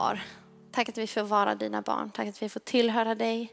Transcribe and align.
har. 0.00 0.22
Tack 0.70 0.88
att 0.88 0.98
vi 0.98 1.06
får 1.06 1.22
vara 1.22 1.54
dina 1.54 1.82
barn. 1.82 2.10
Tack 2.10 2.28
att 2.28 2.42
vi 2.42 2.48
får 2.48 2.60
tillhöra 2.60 3.14
dig. 3.14 3.52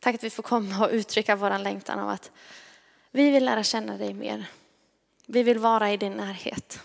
Tack 0.00 0.14
att 0.14 0.24
vi 0.24 0.30
får 0.30 0.42
komma 0.42 0.84
och 0.84 0.90
uttrycka 0.92 1.36
vår 1.36 1.58
längtan 1.58 1.98
av 1.98 2.08
att 2.08 2.30
vi 3.10 3.30
vill 3.30 3.44
lära 3.44 3.62
känna 3.62 3.96
dig 3.96 4.14
mer. 4.14 4.46
Vi 5.26 5.42
vill 5.42 5.58
vara 5.58 5.92
i 5.92 5.96
din 5.96 6.12
närhet. 6.12 6.80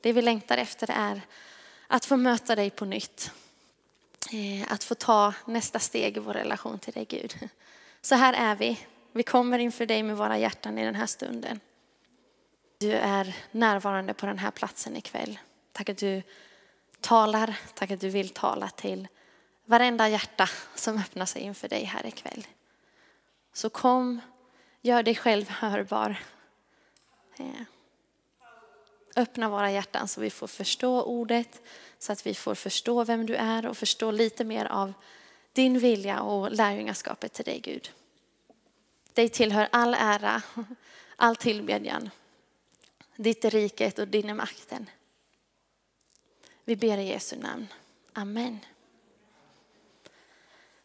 Det 0.00 0.12
vi 0.12 0.22
längtar 0.22 0.58
efter 0.58 0.90
är 0.90 1.20
att 1.86 2.04
få 2.04 2.16
möta 2.16 2.56
dig 2.56 2.70
på 2.70 2.84
nytt. 2.84 3.32
Eh, 4.32 4.72
att 4.72 4.84
få 4.84 4.94
ta 4.94 5.34
nästa 5.44 5.78
steg 5.78 6.16
i 6.16 6.20
vår 6.20 6.32
relation 6.32 6.78
till 6.78 6.92
dig 6.92 7.04
Gud. 7.04 7.48
Så 8.00 8.14
här 8.14 8.32
är 8.32 8.56
vi. 8.56 8.80
Vi 9.12 9.22
kommer 9.22 9.58
inför 9.58 9.86
dig 9.86 10.02
med 10.02 10.16
våra 10.16 10.38
hjärtan 10.38 10.78
i 10.78 10.84
den 10.84 10.94
här 10.94 11.06
stunden. 11.06 11.60
Du 12.78 12.92
är 12.92 13.36
närvarande 13.50 14.14
på 14.14 14.26
den 14.26 14.38
här 14.38 14.50
platsen 14.50 14.96
ikväll. 14.96 15.38
Tack 15.72 15.88
att 15.88 15.98
du 15.98 16.22
talar, 17.00 17.58
tack 17.74 17.90
att 17.90 18.00
du 18.00 18.08
vill 18.08 18.28
tala 18.28 18.68
till 18.68 19.08
varenda 19.64 20.08
hjärta 20.08 20.48
som 20.74 20.98
öppnar 20.98 21.26
sig 21.26 21.42
inför 21.42 21.68
dig 21.68 21.84
här 21.84 22.06
ikväll. 22.06 22.46
Så 23.52 23.70
kom, 23.70 24.20
gör 24.82 25.02
dig 25.02 25.14
själv 25.14 25.48
hörbar. 25.48 26.16
Eh, 27.36 27.62
öppna 29.16 29.48
våra 29.48 29.70
hjärtan 29.70 30.08
så 30.08 30.20
vi 30.20 30.30
får 30.30 30.46
förstå 30.46 31.02
ordet, 31.02 31.62
så 31.98 32.12
att 32.12 32.26
vi 32.26 32.34
får 32.34 32.54
förstå 32.54 33.04
vem 33.04 33.26
du 33.26 33.34
är 33.34 33.66
och 33.66 33.76
förstå 33.76 34.10
lite 34.10 34.44
mer 34.44 34.64
av 34.64 34.92
din 35.52 35.78
vilja 35.78 36.20
och 36.20 36.52
lärjungaskapet 36.52 37.32
till 37.32 37.44
dig 37.44 37.60
Gud. 37.60 37.90
Dig 39.14 39.28
tillhör 39.28 39.68
all 39.72 39.94
ära, 39.94 40.42
all 41.16 41.36
tillbedjan. 41.36 42.10
Ditt 43.16 43.44
är 43.44 43.50
riket 43.50 43.98
och 43.98 44.08
din 44.08 44.30
är 44.30 44.34
makten. 44.34 44.90
Vi 46.68 46.76
ber 46.76 46.98
i 46.98 47.08
Jesu 47.08 47.36
namn. 47.36 47.66
Amen. 48.12 48.58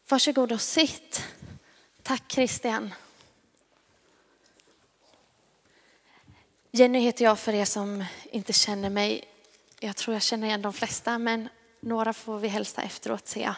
Varsågod 0.08 0.52
och 0.52 0.62
sitt. 0.62 1.24
Tack 2.04 2.32
Christian. 2.32 2.94
Jenny 6.72 7.00
heter 7.00 7.26
jag 7.26 7.40
för 7.40 7.54
er 7.54 7.66
som 7.66 8.06
inte 8.32 8.54
känner 8.54 8.90
mig. 8.90 9.24
Jag 9.80 9.96
tror 9.96 10.14
jag 10.14 10.22
känner 10.22 10.48
igen 10.48 10.62
de 10.62 10.74
flesta, 10.74 11.18
men 11.18 11.50
några 11.80 12.14
får 12.14 12.40
vi 12.40 12.48
hälsa 12.48 12.82
efteråt 12.82 13.28
ser 13.28 13.42
jag. 13.42 13.56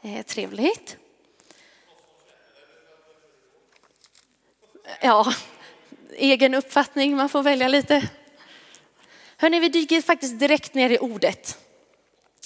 Eh, 0.00 0.24
trevligt. 0.24 0.96
Ja, 5.00 5.34
egen 6.10 6.54
uppfattning, 6.54 7.16
man 7.16 7.28
får 7.28 7.42
välja 7.42 7.68
lite. 7.68 8.08
Hörni, 9.40 9.60
vi 9.60 9.68
dyker 9.68 10.02
faktiskt 10.02 10.38
direkt 10.38 10.74
ner 10.74 10.90
i 10.90 10.98
ordet. 10.98 11.58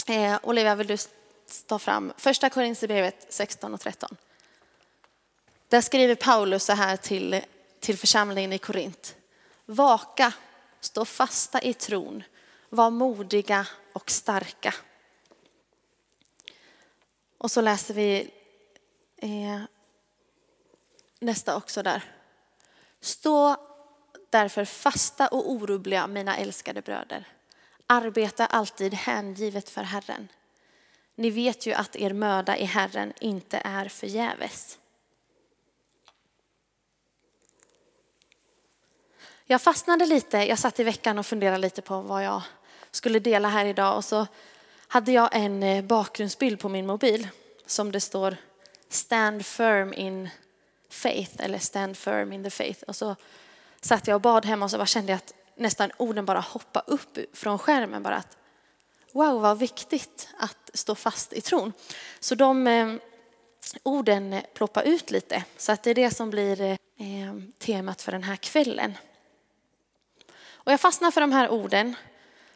Eh, 0.07 0.39
Olivia, 0.43 0.75
vill 0.75 0.87
du 0.87 0.97
ta 1.67 1.79
fram 1.79 2.13
första 2.17 2.51
Korinthierbrevet 2.51 3.27
16 3.29 3.75
och 3.75 3.81
13? 3.81 4.17
Där 5.69 5.81
skriver 5.81 6.15
Paulus 6.15 6.65
så 6.65 6.73
här 6.73 6.97
till, 6.97 7.41
till 7.81 7.99
församlingen 7.99 8.53
i 8.53 8.59
Korint. 8.59 9.17
Vaka, 9.67 10.33
stå 10.81 11.05
fasta 11.05 11.63
i 11.63 11.75
tron, 11.75 12.23
var 12.69 12.91
modiga 12.91 13.67
och 13.93 14.11
starka. 14.11 14.75
Och 17.39 17.51
så 17.51 17.61
läser 17.61 17.95
vi 17.95 18.31
eh, 19.17 19.61
nästa 21.19 21.57
också 21.57 21.83
där. 21.83 22.03
Stå 23.01 23.57
därför 24.33 24.65
fasta 24.65 25.29
och 25.29 25.51
orubbliga, 25.51 26.07
mina 26.07 26.37
älskade 26.37 26.83
bröder. 26.83 27.25
Arbeta 27.87 28.47
alltid 28.47 28.95
hängivet 28.95 29.71
för 29.71 29.83
Herren. 29.83 30.29
Ni 31.15 31.31
vet 31.31 31.67
ju 31.67 31.73
att 31.73 31.97
er 31.97 32.13
möda 32.13 32.57
i 32.57 32.65
Herren 32.65 33.13
inte 33.21 33.63
är 33.65 33.89
förgäves. 33.89 34.79
Jag 39.45 39.63
fastnade 39.63 40.07
lite, 40.07 40.39
jag 40.39 40.59
satt 40.59 40.81
i 40.81 40.85
veckan 40.85 41.19
och 41.19 41.27
funderade 41.27 41.59
lite 41.59 41.83
på 41.83 42.01
vad 42.01 42.25
jag 42.25 42.43
skulle 42.91 43.19
dela 43.19 43.49
här 43.49 43.65
idag 43.65 43.97
och 43.97 44.05
så 44.05 44.27
hade 44.89 45.13
jag 45.13 45.29
en 45.33 45.63
eh, 45.63 45.85
bakgrundsbild 45.85 46.61
på 46.61 46.69
min 46.69 46.87
mobil 46.87 47.29
som 47.67 47.93
det 47.93 48.01
står 48.01 48.37
Stand 48.89 49.47
firm 49.47 49.93
in 49.93 50.31
faith 50.91 51.45
eller 51.45 51.59
Stand 51.59 51.97
firm 51.97 52.33
in 52.33 52.45
the 52.45 52.51
faith. 52.51 52.83
Och 52.83 52.97
så 52.97 53.17
satt 53.83 54.07
jag 54.07 54.15
och 54.15 54.21
bad 54.21 54.47
hemma 54.47 54.65
och 54.65 54.71
så 54.71 54.77
bara 54.77 54.87
kände 54.87 55.13
jag 55.13 55.17
att 55.17 55.35
nästan 55.57 55.91
orden 55.97 56.25
bara 56.25 56.41
hoppade 56.41 56.93
upp 56.93 57.19
från 57.33 57.59
skärmen. 57.59 58.03
Bara 58.03 58.17
att, 58.17 58.37
wow, 59.13 59.41
vad 59.41 59.59
viktigt 59.59 60.29
att 60.39 60.71
stå 60.75 60.95
fast 60.95 61.33
i 61.33 61.41
tron. 61.41 61.73
Så 62.21 62.35
de 62.35 62.67
eh, 62.67 62.95
orden 63.83 64.41
ploppar 64.55 64.83
ut 64.83 65.11
lite. 65.11 65.45
Så 65.57 65.73
att 65.73 65.83
det 65.83 65.91
är 65.91 65.95
det 65.95 66.11
som 66.11 66.31
blir 66.31 66.61
eh, 66.61 66.77
temat 67.59 68.03
för 68.03 68.13
den 68.13 68.23
här 68.23 68.37
kvällen. 68.37 68.99
Och 70.65 70.73
jag 70.73 70.81
fastnar 70.81 71.11
för 71.11 71.21
de 71.21 71.33
här 71.33 71.49
orden. 71.49 71.95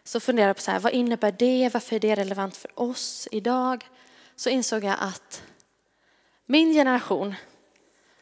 Så 0.05 0.21
funderar 0.21 0.49
jag 0.49 0.57
på 0.57 0.63
så 0.63 0.71
här, 0.71 0.81
vad 0.81 0.93
innebär 0.93 1.33
det? 1.33 1.71
Varför 1.73 1.97
är 1.97 2.01
det 2.01 2.15
relevant 2.15 2.57
för 2.57 2.81
oss 2.81 3.29
idag? 3.31 3.89
Så 4.37 4.51
insåg 4.51 4.85
jag 4.85 4.97
att 5.01 5.43
min 6.47 6.73
generation 6.73 7.35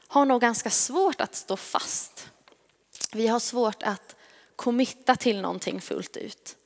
har 0.09 0.25
nog 0.25 0.41
ganska 0.41 0.71
svårt 0.71 1.21
att 1.21 1.35
stå 1.35 1.57
fast. 1.57 2.31
Vi 3.15 3.27
har 3.27 3.41
svårt 3.41 3.83
att 3.83 4.17
committa 4.57 5.17
till 5.17 5.41
någonting 5.41 5.81
fullt 5.81 6.17
ut. 6.17 6.57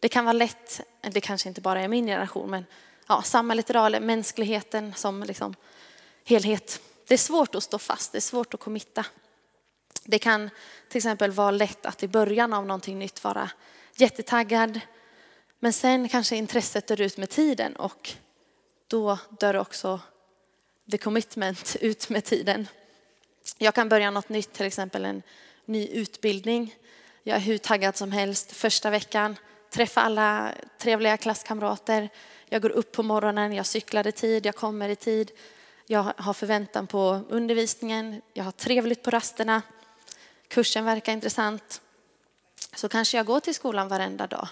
Det 0.00 0.08
kan 0.08 0.24
vara 0.24 0.32
lätt, 0.32 0.80
det 1.00 1.20
kanske 1.20 1.48
inte 1.48 1.60
bara 1.60 1.80
är 1.80 1.88
min 1.88 2.06
generation, 2.06 2.50
men 2.50 2.66
ja, 3.06 3.22
samhället 3.22 3.70
idag, 3.70 3.86
eller 3.86 4.00
mänskligheten 4.00 4.94
som 4.94 5.22
liksom 5.22 5.54
helhet. 6.24 6.80
Det 7.06 7.14
är 7.14 7.18
svårt 7.18 7.54
att 7.54 7.62
stå 7.62 7.78
fast, 7.78 8.12
det 8.12 8.18
är 8.18 8.20
svårt 8.20 8.54
att 8.54 8.60
committa. 8.60 9.06
Det 10.04 10.18
kan 10.18 10.50
till 10.88 10.98
exempel 10.98 11.30
vara 11.30 11.50
lätt 11.50 11.86
att 11.86 12.02
i 12.02 12.08
början 12.08 12.52
av 12.52 12.66
någonting 12.66 12.98
nytt 12.98 13.24
vara 13.24 13.50
jättetaggad, 13.96 14.80
men 15.58 15.72
sen 15.72 16.08
kanske 16.08 16.36
intresset 16.36 16.86
dör 16.86 17.00
ut 17.00 17.16
med 17.16 17.30
tiden 17.30 17.76
och 17.76 18.10
då 18.86 19.18
dör 19.40 19.56
också 19.56 20.00
the 20.90 20.98
commitment 20.98 21.76
ut 21.80 22.08
med 22.08 22.24
tiden. 22.24 22.68
Jag 23.58 23.74
kan 23.74 23.88
börja 23.88 24.10
något 24.10 24.28
nytt, 24.28 24.52
till 24.52 24.66
exempel 24.66 25.04
en 25.04 25.22
ny 25.64 25.88
utbildning. 25.88 26.74
Jag 27.22 27.36
är 27.36 27.40
hur 27.40 27.58
taggad 27.58 27.96
som 27.96 28.12
helst 28.12 28.52
första 28.52 28.90
veckan, 28.90 29.36
träffa 29.70 30.00
alla 30.00 30.52
trevliga 30.78 31.16
klasskamrater. 31.16 32.08
Jag 32.48 32.62
går 32.62 32.70
upp 32.70 32.92
på 32.92 33.02
morgonen, 33.02 33.52
jag 33.52 33.66
cyklar 33.66 34.06
i 34.06 34.12
tid, 34.12 34.46
jag 34.46 34.56
kommer 34.56 34.88
i 34.88 34.96
tid. 34.96 35.30
Jag 35.86 36.12
har 36.16 36.32
förväntan 36.32 36.86
på 36.86 37.20
undervisningen, 37.28 38.22
jag 38.32 38.44
har 38.44 38.52
trevligt 38.52 39.02
på 39.02 39.10
rasterna. 39.10 39.62
Kursen 40.48 40.84
verkar 40.84 41.12
intressant. 41.12 41.80
Så 42.74 42.88
kanske 42.88 43.16
jag 43.16 43.26
går 43.26 43.40
till 43.40 43.54
skolan 43.54 43.88
varenda 43.88 44.26
dag. 44.26 44.48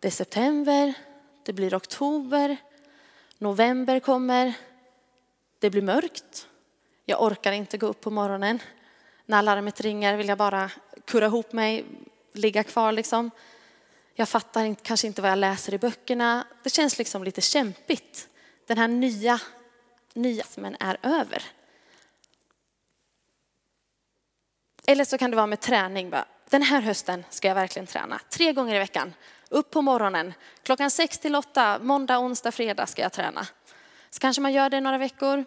Det 0.00 0.08
är 0.08 0.12
september, 0.12 0.94
det 1.42 1.52
blir 1.52 1.76
oktober, 1.76 2.56
november 3.38 4.00
kommer, 4.00 4.52
det 5.58 5.70
blir 5.70 5.82
mörkt. 5.82 6.46
Jag 7.04 7.22
orkar 7.22 7.52
inte 7.52 7.78
gå 7.78 7.86
upp 7.86 8.00
på 8.00 8.10
morgonen. 8.10 8.58
När 9.30 9.42
larmet 9.42 9.80
ringer 9.80 10.16
vill 10.16 10.28
jag 10.28 10.38
bara 10.38 10.70
kurra 11.04 11.26
ihop 11.26 11.52
mig, 11.52 11.84
ligga 12.32 12.64
kvar 12.64 12.92
liksom. 12.92 13.30
Jag 14.14 14.28
fattar 14.28 14.74
kanske 14.74 15.06
inte 15.06 15.22
vad 15.22 15.30
jag 15.30 15.38
läser 15.38 15.74
i 15.74 15.78
böckerna. 15.78 16.46
Det 16.62 16.70
känns 16.70 16.98
liksom 16.98 17.24
lite 17.24 17.40
kämpigt. 17.40 18.28
Den 18.66 18.78
här 18.78 18.88
nya, 18.88 19.40
nya 20.14 20.44
men 20.56 20.76
är 20.80 20.96
över. 21.02 21.42
Eller 24.86 25.04
så 25.04 25.18
kan 25.18 25.30
det 25.30 25.36
vara 25.36 25.46
med 25.46 25.60
träning. 25.60 26.12
Den 26.48 26.62
här 26.62 26.80
hösten 26.80 27.24
ska 27.30 27.48
jag 27.48 27.54
verkligen 27.54 27.86
träna. 27.86 28.20
Tre 28.30 28.52
gånger 28.52 28.74
i 28.74 28.78
veckan. 28.78 29.14
Upp 29.48 29.70
på 29.70 29.82
morgonen. 29.82 30.34
Klockan 30.62 30.90
sex 30.90 31.18
till 31.18 31.34
åtta, 31.34 31.78
måndag, 31.82 32.18
onsdag, 32.18 32.52
fredag 32.52 32.86
ska 32.86 33.02
jag 33.02 33.12
träna. 33.12 33.46
Så 34.10 34.20
kanske 34.20 34.42
man 34.42 34.52
gör 34.52 34.70
det 34.70 34.80
några 34.80 34.98
veckor. 34.98 35.44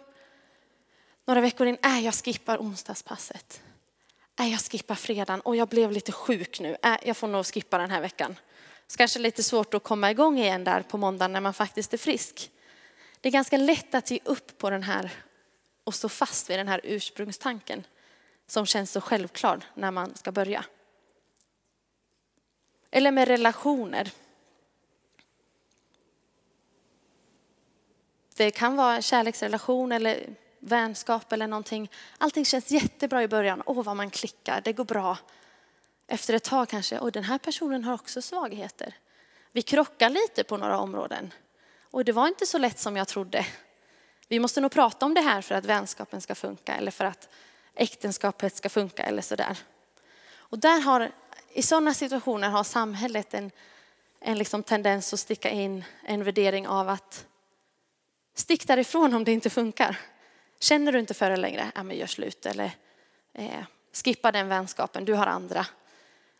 Några 1.24 1.40
veckor 1.40 1.66
in, 1.66 1.78
äh, 1.84 2.04
jag 2.04 2.14
skippar 2.14 2.58
onsdagspasset 2.58 3.60
nej 4.38 4.50
jag 4.50 4.60
skippar 4.60 4.94
fredagen 4.94 5.40
och 5.40 5.56
jag 5.56 5.68
blev 5.68 5.92
lite 5.92 6.12
sjuk 6.12 6.60
nu. 6.60 6.76
Äh, 6.82 6.96
jag 7.02 7.16
får 7.16 7.28
nog 7.28 7.46
skippa 7.46 7.78
den 7.78 7.90
här 7.90 8.00
veckan. 8.00 8.36
Så 8.86 8.96
kanske 8.96 9.18
lite 9.18 9.42
svårt 9.42 9.74
att 9.74 9.82
komma 9.82 10.10
igång 10.10 10.38
igen 10.38 10.64
där 10.64 10.82
på 10.82 10.98
måndagen 10.98 11.32
när 11.32 11.40
man 11.40 11.54
faktiskt 11.54 11.94
är 11.94 11.98
frisk. 11.98 12.50
Det 13.20 13.28
är 13.28 13.32
ganska 13.32 13.56
lätt 13.56 13.94
att 13.94 14.10
ge 14.10 14.18
upp 14.24 14.58
på 14.58 14.70
den 14.70 14.82
här 14.82 15.10
och 15.84 15.94
stå 15.94 16.08
fast 16.08 16.50
vid 16.50 16.58
den 16.58 16.68
här 16.68 16.80
ursprungstanken 16.84 17.86
som 18.46 18.66
känns 18.66 18.90
så 18.90 19.00
självklar 19.00 19.64
när 19.74 19.90
man 19.90 20.14
ska 20.14 20.32
börja. 20.32 20.64
Eller 22.90 23.10
med 23.10 23.28
relationer. 23.28 24.10
Det 28.36 28.50
kan 28.50 28.76
vara 28.76 28.96
en 28.96 29.02
kärleksrelation 29.02 29.92
eller 29.92 30.36
vänskap 30.64 31.32
eller 31.32 31.46
någonting. 31.46 31.90
Allting 32.18 32.44
känns 32.44 32.70
jättebra 32.70 33.22
i 33.22 33.28
början. 33.28 33.62
Åh, 33.66 33.84
vad 33.84 33.96
man 33.96 34.10
klickar, 34.10 34.60
det 34.64 34.72
går 34.72 34.84
bra. 34.84 35.18
Efter 36.06 36.34
ett 36.34 36.44
tag 36.44 36.68
kanske, 36.68 36.98
Och 36.98 37.12
den 37.12 37.24
här 37.24 37.38
personen 37.38 37.84
har 37.84 37.94
också 37.94 38.22
svagheter. 38.22 38.94
Vi 39.52 39.62
krockar 39.62 40.10
lite 40.10 40.44
på 40.44 40.56
några 40.56 40.78
områden. 40.78 41.32
Och 41.90 42.04
det 42.04 42.12
var 42.12 42.28
inte 42.28 42.46
så 42.46 42.58
lätt 42.58 42.78
som 42.78 42.96
jag 42.96 43.08
trodde. 43.08 43.46
Vi 44.28 44.38
måste 44.38 44.60
nog 44.60 44.72
prata 44.72 45.06
om 45.06 45.14
det 45.14 45.20
här 45.20 45.40
för 45.40 45.54
att 45.54 45.64
vänskapen 45.64 46.20
ska 46.20 46.34
funka 46.34 46.74
eller 46.74 46.90
för 46.90 47.04
att 47.04 47.28
äktenskapet 47.74 48.56
ska 48.56 48.68
funka 48.68 49.02
eller 49.02 49.22
sådär. 49.22 49.58
Och 50.36 50.58
där 50.58 50.80
har, 50.80 51.10
i 51.52 51.62
sådana 51.62 51.94
situationer 51.94 52.48
har 52.48 52.64
samhället 52.64 53.34
en, 53.34 53.50
en 54.20 54.38
liksom 54.38 54.62
tendens 54.62 55.12
att 55.12 55.20
sticka 55.20 55.50
in 55.50 55.84
en 56.02 56.24
värdering 56.24 56.68
av 56.68 56.88
att 56.88 57.26
stick 58.34 58.66
därifrån 58.66 59.14
om 59.14 59.24
det 59.24 59.32
inte 59.32 59.50
funkar. 59.50 59.98
Känner 60.64 60.92
du 60.92 60.98
inte 60.98 61.14
för 61.14 61.30
det 61.30 61.36
längre, 61.36 61.72
ja 61.74 61.82
men 61.82 61.96
gör 61.96 62.06
slut 62.06 62.46
eller 62.46 62.70
eh, 63.32 63.64
skippa 63.92 64.32
den 64.32 64.48
vänskapen, 64.48 65.04
du 65.04 65.14
har 65.14 65.26
andra. 65.26 65.66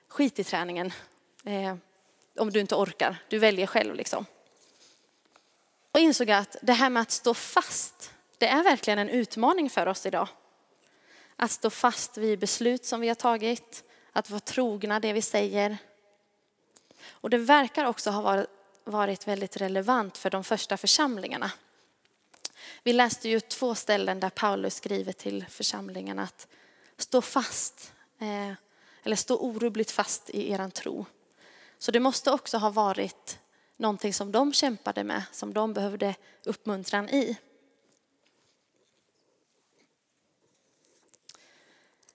Skit 0.09 0.39
i 0.39 0.45
träningen 0.45 0.93
eh, 1.45 1.77
om 2.39 2.51
du 2.51 2.61
inte 2.61 2.75
orkar, 2.75 3.17
du 3.29 3.39
väljer 3.39 3.67
själv 3.67 3.95
liksom. 3.95 4.27
Och 5.93 6.01
insåg 6.01 6.31
att 6.31 6.57
det 6.63 6.73
här 6.73 6.91
med 6.91 7.01
att 7.01 7.11
stå 7.11 7.35
fast, 7.35 8.11
det 8.39 8.49
är 8.49 8.63
verkligen 8.63 8.99
en 8.99 9.09
utmaning 9.09 9.71
för 9.71 9.87
oss 9.87 10.07
idag. 10.07 10.29
Att 11.37 11.51
stå 11.51 11.71
fast 11.71 12.17
vid 12.17 12.39
beslut 12.39 12.85
som 12.85 13.01
vi 13.01 13.09
har 13.09 13.15
tagit, 13.15 13.85
att 14.13 14.31
vara 14.31 14.41
trogna 14.41 15.01
det 15.01 15.13
vi 15.13 15.23
säger. 15.23 15.77
Och 17.11 17.31
det 17.31 17.39
verkar 17.39 17.85
också 17.85 18.11
ha 18.11 18.47
varit 18.85 19.29
väldigt 19.29 19.57
relevant 19.57 20.19
för 20.19 20.31
de 20.31 20.45
första 20.45 20.77
församlingarna. 20.77 21.51
Vi 22.83 22.93
läste 22.93 23.29
ju 23.29 23.41
två 23.41 23.75
ställen 23.75 24.21
där 24.21 24.31
Paulus 24.31 24.75
skriver 24.75 25.13
till 25.13 25.45
församlingen 25.49 26.19
att 26.19 26.49
stå 26.97 27.23
fast, 27.23 27.93
eh, 28.19 28.53
eller 29.03 29.17
stå 29.17 29.39
orubbligt 29.39 29.91
fast 29.91 30.31
i 30.31 30.51
eran 30.51 30.71
tro. 30.71 31.07
Så 31.79 31.93
det 31.93 32.01
måste 32.01 32.31
också 32.31 32.59
ha 32.59 32.71
varit 32.71 33.39
någonting 33.77 34.15
som 34.15 34.33
de 34.33 34.53
kämpade 34.53 35.05
med, 35.05 35.23
som 35.33 35.55
de 35.55 35.73
behövde 35.73 36.15
uppmuntran 36.45 37.09
i. 37.09 37.37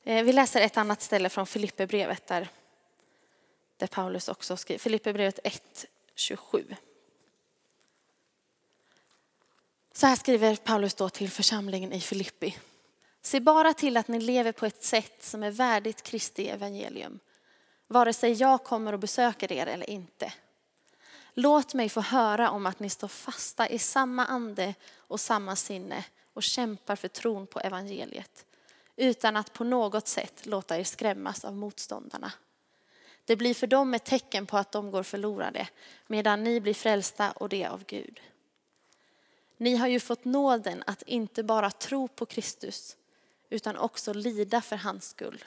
Eh, 0.04 0.24
vi 0.24 0.34
läser 0.34 0.62
ett 0.62 0.78
annat 0.78 1.02
ställe 1.02 1.30
från 1.30 1.48
Filipperbrevet 1.48 2.28
där, 2.28 2.50
där 3.78 3.88
Paulus 3.88 4.30
också 4.30 4.58
skriver, 4.58 4.80
Filipperbrevet 4.80 5.40
1, 5.44 5.86
27. 6.16 6.76
Så 9.94 10.08
här 10.08 10.16
skriver 10.16 10.56
Paulus 10.56 10.94
då 10.94 11.10
till 11.10 11.30
församlingen 11.30 11.94
i 11.94 12.02
Filippi. 12.02 12.58
Se 13.22 13.40
bara 13.40 13.74
till 13.74 13.98
att 13.98 14.08
ni 14.08 14.20
lever 14.20 14.52
på 14.52 14.66
ett 14.66 14.84
sätt 14.84 15.24
som 15.24 15.44
är 15.44 15.52
värdigt 15.52 16.04
Kristi 16.04 16.50
evangelium. 16.50 17.20
Vare 17.88 18.14
sig 18.14 18.32
jag 18.32 18.64
kommer 18.64 18.94
och 18.94 19.00
besöker 19.00 19.52
er 19.52 19.68
eller 19.68 19.90
inte. 19.90 20.34
Låt 21.34 21.74
mig 21.74 21.90
få 21.90 22.02
höra 22.02 22.50
om 22.50 22.66
att 22.66 22.80
ni 22.80 22.90
står 22.90 23.08
fasta 23.08 23.70
i 23.70 23.80
samma 23.80 24.26
ande 24.26 24.76
och 24.98 25.20
samma 25.20 25.56
sinne 25.56 26.06
och 26.34 26.44
kämpar 26.44 26.96
för 26.96 27.08
tron 27.08 27.48
på 27.48 27.60
evangeliet 27.60 28.46
utan 28.96 29.36
att 29.36 29.54
på 29.54 29.64
något 29.64 30.08
sätt 30.08 30.46
låta 30.46 30.78
er 30.78 30.84
skrämmas 30.84 31.46
av 31.46 31.56
motståndarna. 31.56 32.32
Det 33.26 33.36
blir 33.36 33.54
för 33.54 33.68
dem 33.68 33.94
ett 33.94 34.06
tecken 34.06 34.46
på 34.46 34.58
att 34.58 34.72
de 34.72 34.92
går 34.92 35.04
förlorade 35.04 35.68
medan 36.08 36.44
ni 36.44 36.62
blir 36.62 36.74
frälsta 36.74 37.32
och 37.32 37.50
det 37.50 37.66
av 37.66 37.84
Gud. 37.86 38.20
Ni 39.62 39.76
har 39.76 39.88
ju 39.88 40.00
fått 40.00 40.26
nåden 40.26 40.84
att 40.88 41.02
inte 41.02 41.44
bara 41.44 41.72
tro 41.72 42.08
på 42.08 42.26
Kristus 42.26 42.98
utan 43.50 43.78
också 43.78 44.14
lida 44.14 44.62
för 44.62 44.76
hans 44.76 45.10
skull. 45.10 45.46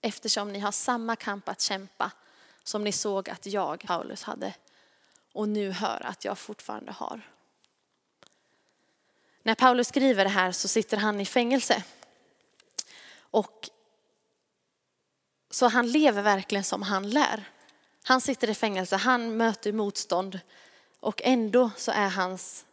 Eftersom 0.00 0.52
ni 0.52 0.58
har 0.58 0.72
samma 0.72 1.16
kamp 1.16 1.48
att 1.48 1.60
kämpa 1.60 2.10
som 2.62 2.84
ni 2.84 2.92
såg 2.92 3.30
att 3.30 3.46
jag, 3.46 3.84
Paulus, 3.86 4.22
hade 4.22 4.54
och 5.32 5.48
nu 5.48 5.70
hör 5.70 6.06
att 6.06 6.24
jag 6.24 6.38
fortfarande 6.38 6.92
har. 6.92 7.30
När 9.42 9.54
Paulus 9.54 9.88
skriver 9.88 10.24
det 10.24 10.30
här 10.30 10.52
så 10.52 10.68
sitter 10.68 10.96
han 10.96 11.20
i 11.20 11.26
fängelse. 11.26 11.84
Och 13.18 13.70
så 15.50 15.68
han 15.68 15.92
lever 15.92 16.22
verkligen 16.22 16.64
som 16.64 16.82
han 16.82 17.10
lär. 17.10 17.44
Han 18.04 18.20
sitter 18.20 18.50
i 18.50 18.54
fängelse, 18.54 18.96
han 18.96 19.36
möter 19.36 19.72
motstånd 19.72 20.40
och 21.00 21.20
ändå 21.24 21.70
så 21.76 21.92
är 21.92 22.08
hans, 22.08 22.64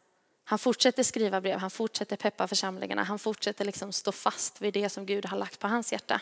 han 0.44 0.60
fortsätter 0.60 1.04
skriva 1.04 1.42
brev, 1.42 1.60
han 1.60 1.72
fortsätter 1.72 2.16
peppa 2.16 2.48
församlingarna, 2.48 3.04
han 3.04 3.20
fortsätter 3.20 3.66
liksom 3.66 3.92
stå 3.92 4.12
fast 4.12 4.62
vid 4.62 4.74
det 4.74 4.90
som 4.90 5.06
Gud 5.06 5.26
har 5.26 5.38
lagt 5.38 5.60
på 5.60 5.68
hans 5.68 5.92
hjärta. 5.92 6.22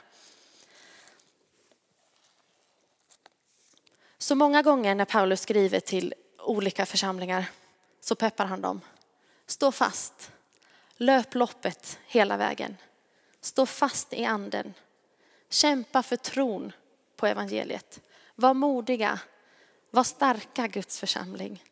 Så 4.18 4.36
många 4.36 4.62
gånger 4.62 4.96
när 4.96 5.06
Paulus 5.06 5.42
skriver 5.42 5.80
till 5.80 6.14
olika 6.38 6.86
församlingar 6.86 7.46
så 8.02 8.16
peppar 8.16 8.46
han 8.46 8.62
dem. 8.62 8.82
Stå 9.46 9.72
fast. 9.72 10.32
Löp 10.98 11.36
loppet 11.36 12.00
hela 12.06 12.38
vägen. 12.38 12.78
Stå 13.42 13.66
fast 13.66 14.14
i 14.14 14.26
anden. 14.26 14.74
Kämpa 15.50 16.04
för 16.04 16.16
tron 16.16 16.72
på 17.16 17.28
evangeliet. 17.28 18.00
Var 18.36 18.54
modiga. 18.54 19.20
Var 19.90 20.04
starka 20.04 20.68
Guds 20.68 21.00
församling. 21.00 21.64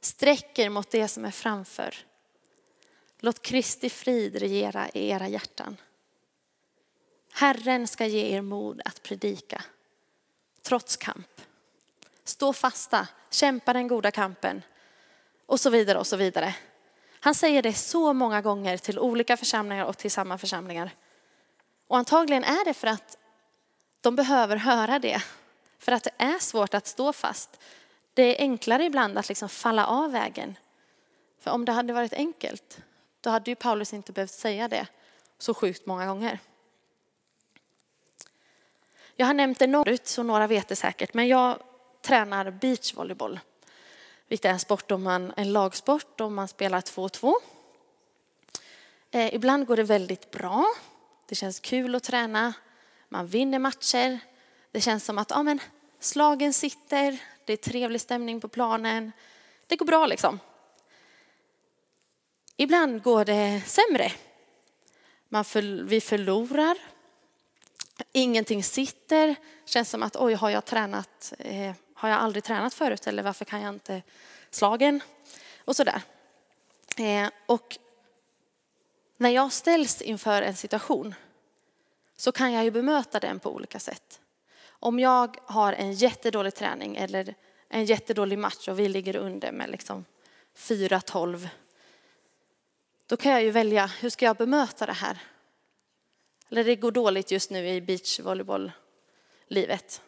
Sträck 0.00 0.58
er 0.58 0.68
mot 0.68 0.90
det 0.90 1.08
som 1.08 1.24
är 1.24 1.30
framför. 1.30 1.94
Låt 3.18 3.42
Kristi 3.42 3.90
frid 3.90 4.36
regera 4.36 4.88
i 4.88 5.08
era 5.08 5.28
hjärtan. 5.28 5.76
Herren 7.32 7.86
ska 7.88 8.06
ge 8.06 8.36
er 8.36 8.40
mod 8.40 8.80
att 8.84 9.02
predika, 9.02 9.64
trots 10.62 10.96
kamp. 10.96 11.40
Stå 12.24 12.52
fasta, 12.52 13.08
kämpa 13.30 13.72
den 13.72 13.88
goda 13.88 14.10
kampen 14.10 14.62
och 15.46 15.60
så 15.60 15.70
vidare 15.70 15.98
och 15.98 16.06
så 16.06 16.16
vidare. 16.16 16.54
Han 17.20 17.34
säger 17.34 17.62
det 17.62 17.72
så 17.72 18.12
många 18.12 18.42
gånger 18.42 18.76
till 18.76 18.98
olika 18.98 19.36
församlingar 19.36 19.84
och 19.84 19.98
till 19.98 20.10
samma 20.10 20.38
församlingar. 20.38 20.90
Och 21.86 21.96
antagligen 21.96 22.44
är 22.44 22.64
det 22.64 22.74
för 22.74 22.86
att 22.86 23.18
de 24.00 24.16
behöver 24.16 24.56
höra 24.56 24.98
det. 24.98 25.22
För 25.78 25.92
att 25.92 26.04
det 26.04 26.14
är 26.18 26.38
svårt 26.38 26.74
att 26.74 26.86
stå 26.86 27.12
fast. 27.12 27.60
Det 28.16 28.22
är 28.22 28.40
enklare 28.40 28.84
ibland 28.84 29.18
att 29.18 29.28
liksom 29.28 29.48
falla 29.48 29.86
av 29.86 30.12
vägen. 30.12 30.58
För 31.38 31.50
om 31.50 31.64
det 31.64 31.72
hade 31.72 31.92
varit 31.92 32.12
enkelt, 32.12 32.80
då 33.20 33.30
hade 33.30 33.50
ju 33.50 33.54
Paulus 33.54 33.92
inte 33.92 34.12
behövt 34.12 34.30
säga 34.30 34.68
det 34.68 34.86
så 35.38 35.54
sjukt 35.54 35.86
många 35.86 36.06
gånger. 36.06 36.38
Jag 39.16 39.26
har 39.26 39.34
nämnt 39.34 39.58
det 39.58 39.66
norrut, 39.66 40.06
så 40.06 40.22
några 40.22 40.46
vet 40.46 40.68
det 40.68 40.76
säkert, 40.76 41.14
men 41.14 41.28
jag 41.28 41.58
tränar 42.02 42.50
beachvolleyboll. 42.50 43.40
Vilket 44.28 44.44
är 44.44 44.52
en 44.52 44.58
sport 44.58 44.90
om 44.90 45.02
man, 45.02 45.32
en 45.36 45.52
lagsport 45.52 46.20
om 46.20 46.34
man 46.34 46.48
spelar 46.48 46.80
2-2. 46.80 47.34
Eh, 49.10 49.34
ibland 49.34 49.66
går 49.66 49.76
det 49.76 49.82
väldigt 49.82 50.30
bra. 50.30 50.64
Det 51.26 51.34
känns 51.34 51.60
kul 51.60 51.94
att 51.94 52.04
träna. 52.04 52.52
Man 53.08 53.26
vinner 53.26 53.58
matcher. 53.58 54.18
Det 54.70 54.80
känns 54.80 55.04
som 55.04 55.18
att 55.18 55.30
ja, 55.30 55.42
men, 55.42 55.58
slagen 56.00 56.52
sitter, 56.52 57.18
det 57.46 57.52
är 57.52 57.56
trevlig 57.56 58.00
stämning 58.00 58.40
på 58.40 58.48
planen. 58.48 59.12
Det 59.66 59.76
går 59.76 59.86
bra 59.86 60.06
liksom. 60.06 60.40
Ibland 62.56 63.02
går 63.02 63.24
det 63.24 63.62
sämre. 63.66 64.12
Man 65.28 65.44
för, 65.44 65.84
vi 65.84 66.00
förlorar. 66.00 66.78
Ingenting 68.12 68.64
sitter. 68.64 69.36
Känns 69.64 69.90
som 69.90 70.02
att 70.02 70.16
oj, 70.16 70.34
har 70.34 70.50
jag 70.50 70.64
tränat 70.64 71.32
eh, 71.38 71.72
har 71.96 72.08
jag 72.08 72.18
aldrig 72.18 72.44
tränat 72.44 72.74
förut 72.74 73.06
eller 73.06 73.22
varför 73.22 73.44
kan 73.44 73.62
jag 73.62 73.74
inte 73.74 74.02
slagen? 74.50 75.00
Och 75.64 75.76
sådär. 75.76 76.02
Eh, 76.98 77.28
och 77.46 77.78
när 79.16 79.30
jag 79.30 79.52
ställs 79.52 80.02
inför 80.02 80.42
en 80.42 80.56
situation 80.56 81.14
så 82.16 82.32
kan 82.32 82.52
jag 82.52 82.64
ju 82.64 82.70
bemöta 82.70 83.20
den 83.20 83.40
på 83.40 83.54
olika 83.54 83.78
sätt. 83.78 84.20
Om 84.80 84.98
jag 84.98 85.36
har 85.44 85.72
en 85.72 85.92
jättedålig 85.92 86.54
träning 86.54 86.96
eller 86.96 87.34
en 87.68 87.84
jättedålig 87.84 88.38
match 88.38 88.68
och 88.68 88.78
vi 88.78 88.88
ligger 88.88 89.16
under 89.16 89.52
med 89.52 89.70
liksom 89.70 90.04
4-12 90.56 91.48
då 93.08 93.16
kan 93.16 93.32
jag 93.32 93.42
ju 93.42 93.50
välja, 93.50 93.86
hur 93.86 94.10
ska 94.10 94.24
jag 94.24 94.36
bemöta 94.36 94.86
det 94.86 94.92
här? 94.92 95.18
Eller 96.50 96.64
det 96.64 96.76
går 96.76 96.92
dåligt 96.92 97.30
just 97.30 97.50
nu 97.50 97.68
i 97.68 97.80
beachvolleybolllivet. 97.80 100.02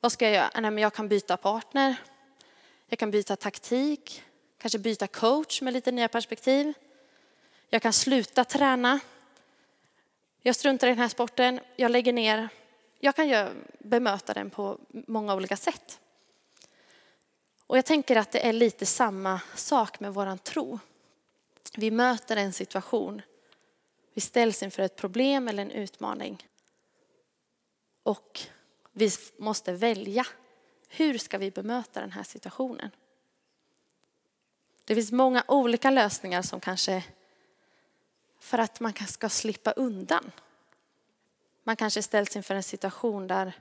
Vad 0.00 0.12
ska 0.12 0.24
jag 0.24 0.34
göra? 0.34 0.50
Nej, 0.54 0.70
men 0.70 0.82
jag 0.82 0.92
kan 0.92 1.08
byta 1.08 1.36
partner. 1.36 1.94
Jag 2.86 2.98
kan 2.98 3.10
byta 3.10 3.36
taktik. 3.36 4.22
Kanske 4.58 4.78
byta 4.78 5.06
coach 5.06 5.62
med 5.62 5.72
lite 5.72 5.92
nya 5.92 6.08
perspektiv. 6.08 6.72
Jag 7.68 7.82
kan 7.82 7.92
sluta 7.92 8.44
träna. 8.44 9.00
Jag 10.42 10.56
struntar 10.56 10.86
i 10.86 10.90
den 10.90 10.98
här 10.98 11.08
sporten. 11.08 11.60
Jag 11.76 11.90
lägger 11.90 12.12
ner. 12.12 12.48
Jag 13.04 13.16
kan 13.16 13.64
bemöta 13.78 14.34
den 14.34 14.50
på 14.50 14.78
många 14.90 15.34
olika 15.34 15.56
sätt. 15.56 16.00
Och 17.66 17.76
jag 17.76 17.84
tänker 17.84 18.16
att 18.16 18.32
det 18.32 18.46
är 18.46 18.52
lite 18.52 18.86
samma 18.86 19.40
sak 19.54 20.00
med 20.00 20.14
våran 20.14 20.38
tro. 20.38 20.78
Vi 21.76 21.90
möter 21.90 22.36
en 22.36 22.52
situation. 22.52 23.22
Vi 24.14 24.20
ställs 24.20 24.62
inför 24.62 24.82
ett 24.82 24.96
problem 24.96 25.48
eller 25.48 25.62
en 25.62 25.70
utmaning. 25.70 26.48
Och 28.02 28.40
vi 28.92 29.10
måste 29.36 29.72
välja 29.72 30.26
Hur 30.88 31.18
ska 31.18 31.38
vi 31.38 31.50
bemöta 31.50 32.00
den 32.00 32.12
här 32.12 32.22
situationen? 32.22 32.90
Det 34.84 34.94
finns 34.94 35.12
många 35.12 35.44
olika 35.48 35.90
lösningar 35.90 36.42
som 36.42 36.60
kanske 36.60 37.04
för 38.40 38.58
att 38.58 38.80
man 38.80 38.94
ska 38.94 39.28
slippa 39.28 39.72
undan. 39.72 40.30
Man 41.62 41.76
kanske 41.76 42.02
ställs 42.02 42.36
inför 42.36 42.54
en 42.54 42.62
situation 42.62 43.26
där 43.26 43.52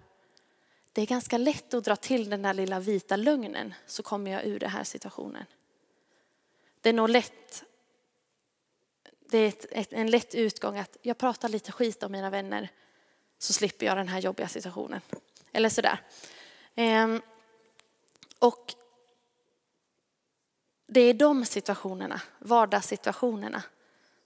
det 0.93 1.01
är 1.01 1.05
ganska 1.05 1.37
lätt 1.37 1.73
att 1.73 1.83
dra 1.83 1.95
till 1.95 2.29
den 2.29 2.41
där 2.41 2.53
lilla 2.53 2.79
vita 2.79 3.15
lögnen 3.15 3.73
så 3.85 4.03
kommer 4.03 4.31
jag 4.31 4.45
ur 4.45 4.59
den 4.59 4.69
här 4.69 4.83
situationen. 4.83 5.45
Det 6.81 6.89
är 6.89 6.93
nog 6.93 7.09
lätt, 7.09 7.63
det 9.29 9.37
är 9.37 9.47
ett, 9.47 9.65
ett, 9.71 9.93
en 9.93 10.11
lätt 10.11 10.35
utgång 10.35 10.77
att 10.77 10.97
jag 11.01 11.17
pratar 11.17 11.49
lite 11.49 11.71
skit 11.71 12.03
om 12.03 12.11
mina 12.11 12.29
vänner 12.29 12.69
så 13.37 13.53
slipper 13.53 13.85
jag 13.85 13.97
den 13.97 14.07
här 14.07 14.19
jobbiga 14.19 14.47
situationen. 14.47 15.01
Eller 15.51 15.69
sådär. 15.69 16.01
Ehm, 16.75 17.21
och 18.39 18.73
det 20.87 21.01
är 21.01 21.13
de 21.13 21.45
situationerna, 21.45 22.21
vardagssituationerna, 22.39 23.63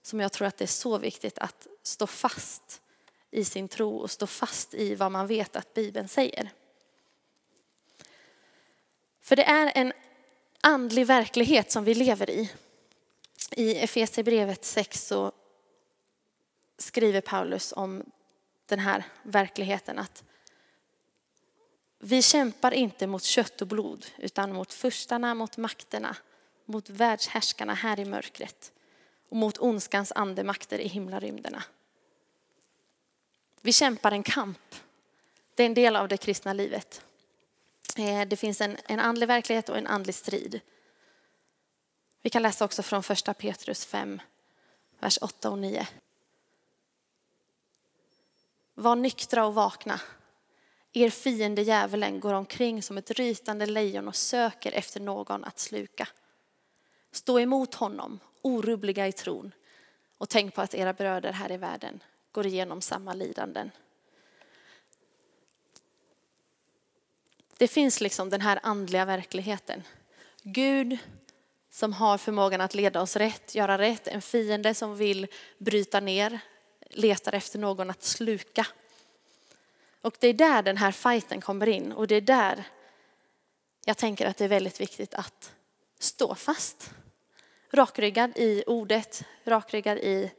som 0.02 0.20
jag 0.20 0.32
tror 0.32 0.48
att 0.48 0.56
det 0.56 0.64
är 0.64 0.66
så 0.66 0.98
viktigt 0.98 1.38
att 1.38 1.66
stå 1.82 2.06
fast 2.06 2.82
i 3.36 3.44
sin 3.44 3.68
tro 3.68 3.96
och 3.96 4.10
stå 4.10 4.26
fast 4.26 4.74
i 4.74 4.94
vad 4.94 5.12
man 5.12 5.26
vet 5.26 5.56
att 5.56 5.74
Bibeln 5.74 6.08
säger. 6.08 6.50
För 9.20 9.36
det 9.36 9.44
är 9.44 9.72
en 9.74 9.92
andlig 10.60 11.06
verklighet 11.06 11.70
som 11.70 11.84
vi 11.84 11.94
lever 11.94 12.30
i. 12.30 12.52
I 13.50 13.76
Efesierbrevet 13.76 14.64
6 14.64 15.06
så 15.06 15.32
skriver 16.78 17.20
Paulus 17.20 17.72
om 17.76 18.04
den 18.66 18.78
här 18.78 19.04
verkligheten 19.22 19.98
att 19.98 20.24
vi 21.98 22.22
kämpar 22.22 22.74
inte 22.74 23.06
mot 23.06 23.22
kött 23.22 23.62
och 23.62 23.68
blod 23.68 24.06
utan 24.18 24.52
mot 24.52 24.72
förstarna, 24.72 25.34
mot 25.34 25.56
makterna, 25.56 26.16
mot 26.64 26.90
världshärskarna 26.90 27.74
här 27.74 28.00
i 28.00 28.04
mörkret 28.04 28.72
och 29.28 29.36
mot 29.36 29.58
ondskans 29.58 30.12
andemakter 30.12 30.78
i 30.78 30.88
himlarymderna. 30.88 31.62
Vi 33.66 33.72
kämpar 33.72 34.12
en 34.12 34.22
kamp. 34.22 34.74
Det 35.54 35.62
är 35.62 35.66
en 35.66 35.74
del 35.74 35.96
av 35.96 36.08
det 36.08 36.16
kristna 36.16 36.52
livet. 36.52 37.04
Eh, 37.96 38.28
det 38.28 38.36
finns 38.36 38.60
en, 38.60 38.76
en 38.84 39.00
andlig 39.00 39.26
verklighet 39.26 39.68
och 39.68 39.78
en 39.78 39.86
andlig 39.86 40.14
strid. 40.14 40.60
Vi 42.22 42.30
kan 42.30 42.42
läsa 42.42 42.64
också 42.64 42.82
från 42.82 43.02
första 43.02 43.34
Petrus 43.34 43.86
5, 43.86 44.20
vers 44.98 45.18
8 45.22 45.50
och 45.50 45.58
9. 45.58 45.86
Var 48.74 48.96
nyktra 48.96 49.46
och 49.46 49.54
vakna. 49.54 50.00
Er 50.92 51.10
fiende 51.10 51.62
djävulen 51.62 52.20
går 52.20 52.34
omkring 52.34 52.82
som 52.82 52.98
ett 52.98 53.10
rytande 53.10 53.66
lejon 53.66 54.08
och 54.08 54.16
söker 54.16 54.72
efter 54.72 55.00
någon 55.00 55.44
att 55.44 55.58
sluka. 55.58 56.08
Stå 57.12 57.40
emot 57.40 57.74
honom, 57.74 58.18
orubbliga 58.42 59.08
i 59.08 59.12
tron 59.12 59.52
och 60.18 60.28
tänk 60.28 60.54
på 60.54 60.60
att 60.60 60.74
era 60.74 60.92
bröder 60.92 61.32
här 61.32 61.52
i 61.52 61.56
världen 61.56 62.00
går 62.36 62.46
igenom 62.46 62.80
samma 62.80 63.14
lidanden. 63.14 63.70
Det 67.56 67.68
finns 67.68 68.00
liksom 68.00 68.30
den 68.30 68.40
här 68.40 68.60
andliga 68.62 69.04
verkligheten. 69.04 69.82
Gud 70.42 70.98
som 71.70 71.92
har 71.92 72.18
förmågan 72.18 72.60
att 72.60 72.74
leda 72.74 73.00
oss 73.02 73.16
rätt, 73.16 73.54
göra 73.54 73.78
rätt. 73.78 74.08
En 74.08 74.22
fiende 74.22 74.74
som 74.74 74.96
vill 74.96 75.26
bryta 75.58 76.00
ner, 76.00 76.38
letar 76.90 77.32
efter 77.34 77.58
någon 77.58 77.90
att 77.90 78.02
sluka. 78.02 78.66
Och 80.00 80.16
det 80.20 80.28
är 80.28 80.34
där 80.34 80.62
den 80.62 80.76
här 80.76 80.92
fighten 80.92 81.40
kommer 81.40 81.66
in 81.66 81.92
och 81.92 82.06
det 82.06 82.14
är 82.14 82.20
där 82.20 82.64
jag 83.84 83.96
tänker 83.96 84.26
att 84.26 84.36
det 84.36 84.44
är 84.44 84.48
väldigt 84.48 84.80
viktigt 84.80 85.14
att 85.14 85.52
stå 85.98 86.34
fast. 86.34 86.90
Rakryggad 87.70 88.32
i 88.36 88.64
ordet, 88.66 89.24
rakryggad 89.44 89.98
i, 89.98 90.32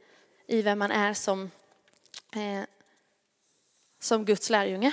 i 0.46 0.62
vem 0.62 0.78
man 0.78 0.90
är 0.90 1.14
som, 1.14 1.50
eh, 2.32 2.62
som 3.98 4.24
Guds 4.24 4.50
lärjunge. 4.50 4.92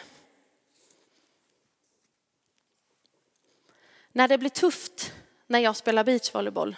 När 4.12 4.28
det 4.28 4.38
blir 4.38 4.50
tufft 4.50 5.14
när 5.48 5.60
jag 5.60 5.76
spelar 5.76 6.04
beachvolleyboll, 6.04 6.76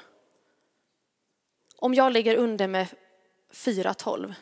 om 1.75 1.93
jag 1.93 2.13
ligger 2.13 2.35
under 2.35 2.67
med 2.67 2.87
4-12, 3.51 4.33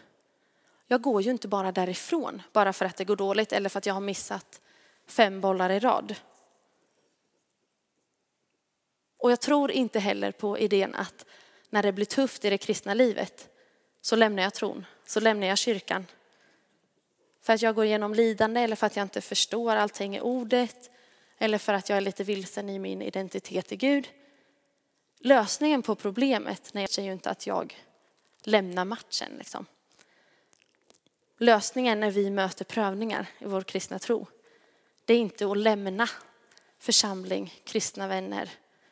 jag 0.88 1.02
går 1.02 1.22
ju 1.22 1.32
inte 1.32 1.48
bara 1.48 1.72
därifrån 1.72 2.42
bara 2.54 2.74
för 2.74 2.86
att 2.86 2.98
det 2.98 3.06
går 3.06 3.16
dåligt 3.16 3.54
eller 3.54 3.70
för 3.70 3.78
att 3.78 3.86
jag 3.86 3.94
har 3.94 4.02
missat 4.02 4.62
fem 5.08 5.42
bollar 5.42 5.70
i 5.70 5.80
rad. 5.80 6.16
Och 9.18 9.32
jag 9.32 9.42
tror 9.42 9.72
inte 9.72 10.00
heller 10.00 10.32
på 10.32 10.60
idén 10.60 10.96
att 10.96 11.26
när 11.70 11.84
det 11.84 11.92
blir 11.92 12.06
tufft 12.06 12.46
i 12.46 12.50
det 12.50 12.58
kristna 12.58 12.94
livet 12.94 13.50
så 14.02 14.16
lämnar 14.16 14.44
jag 14.44 14.54
tron, 14.54 14.86
så 15.06 15.20
lämnar 15.20 15.48
jag 15.48 15.58
kyrkan. 15.58 16.06
För 17.42 17.54
att 17.54 17.62
jag 17.62 17.76
går 17.76 17.86
igenom 17.86 18.14
lidande 18.14 18.62
eller 18.62 18.76
för 18.76 18.88
att 18.88 18.96
jag 18.96 19.04
inte 19.04 19.22
förstår 19.22 19.76
allting 19.76 20.16
i 20.16 20.22
ordet 20.22 20.92
eller 21.38 21.58
för 21.58 21.74
att 21.74 21.90
jag 21.90 21.98
är 21.98 22.02
lite 22.02 22.24
vilsen 22.24 22.70
i 22.70 22.80
min 22.80 23.02
identitet 23.02 23.72
i 23.72 23.76
Gud. 23.76 24.10
Lösningen 25.20 25.82
på 25.82 25.96
problemet 25.96 26.76
är 26.76 27.02
ju 27.02 27.12
inte 27.12 27.30
att 27.30 27.48
jag 27.48 27.86
lämnar 28.44 28.86
matchen. 28.86 29.32
Liksom. 29.38 29.66
Lösningen 31.38 32.00
när 32.00 32.12
vi 32.12 32.30
möter 32.30 32.66
prövningar 32.66 33.28
i 33.40 33.46
vår 33.46 33.62
kristna 33.62 34.00
tro, 34.00 34.28
det 35.06 35.14
är 35.14 35.18
inte 35.18 35.46
att 35.52 35.58
lämna 35.58 36.10
församling, 36.80 37.54
kristna 37.64 38.08
vänner, 38.08 38.50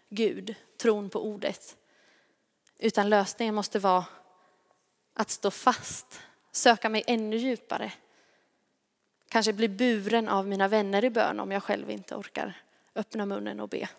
Gud, 0.10 0.56
tron 0.78 1.10
på 1.10 1.26
ordet. 1.26 1.76
Utan 2.80 3.10
lösningen 3.10 3.56
måste 3.56 3.80
vara 3.80 4.06
att 5.14 5.30
stå 5.30 5.52
fast, 5.52 6.22
söka 6.52 6.90
mig 6.90 7.04
ännu 7.08 7.38
djupare. 7.38 7.92
Kanske 9.30 9.54
bli 9.54 9.70
buren 9.70 10.30
av 10.30 10.48
mina 10.48 10.68
vänner 10.68 11.06
i 11.06 11.10
bön 11.10 11.40
om 11.40 11.52
jag 11.52 11.64
själv 11.64 11.90
inte 11.90 12.16
orkar 12.16 12.62
öppna 12.96 13.26
munnen 13.26 13.60
och 13.60 13.70
be. 13.70 13.90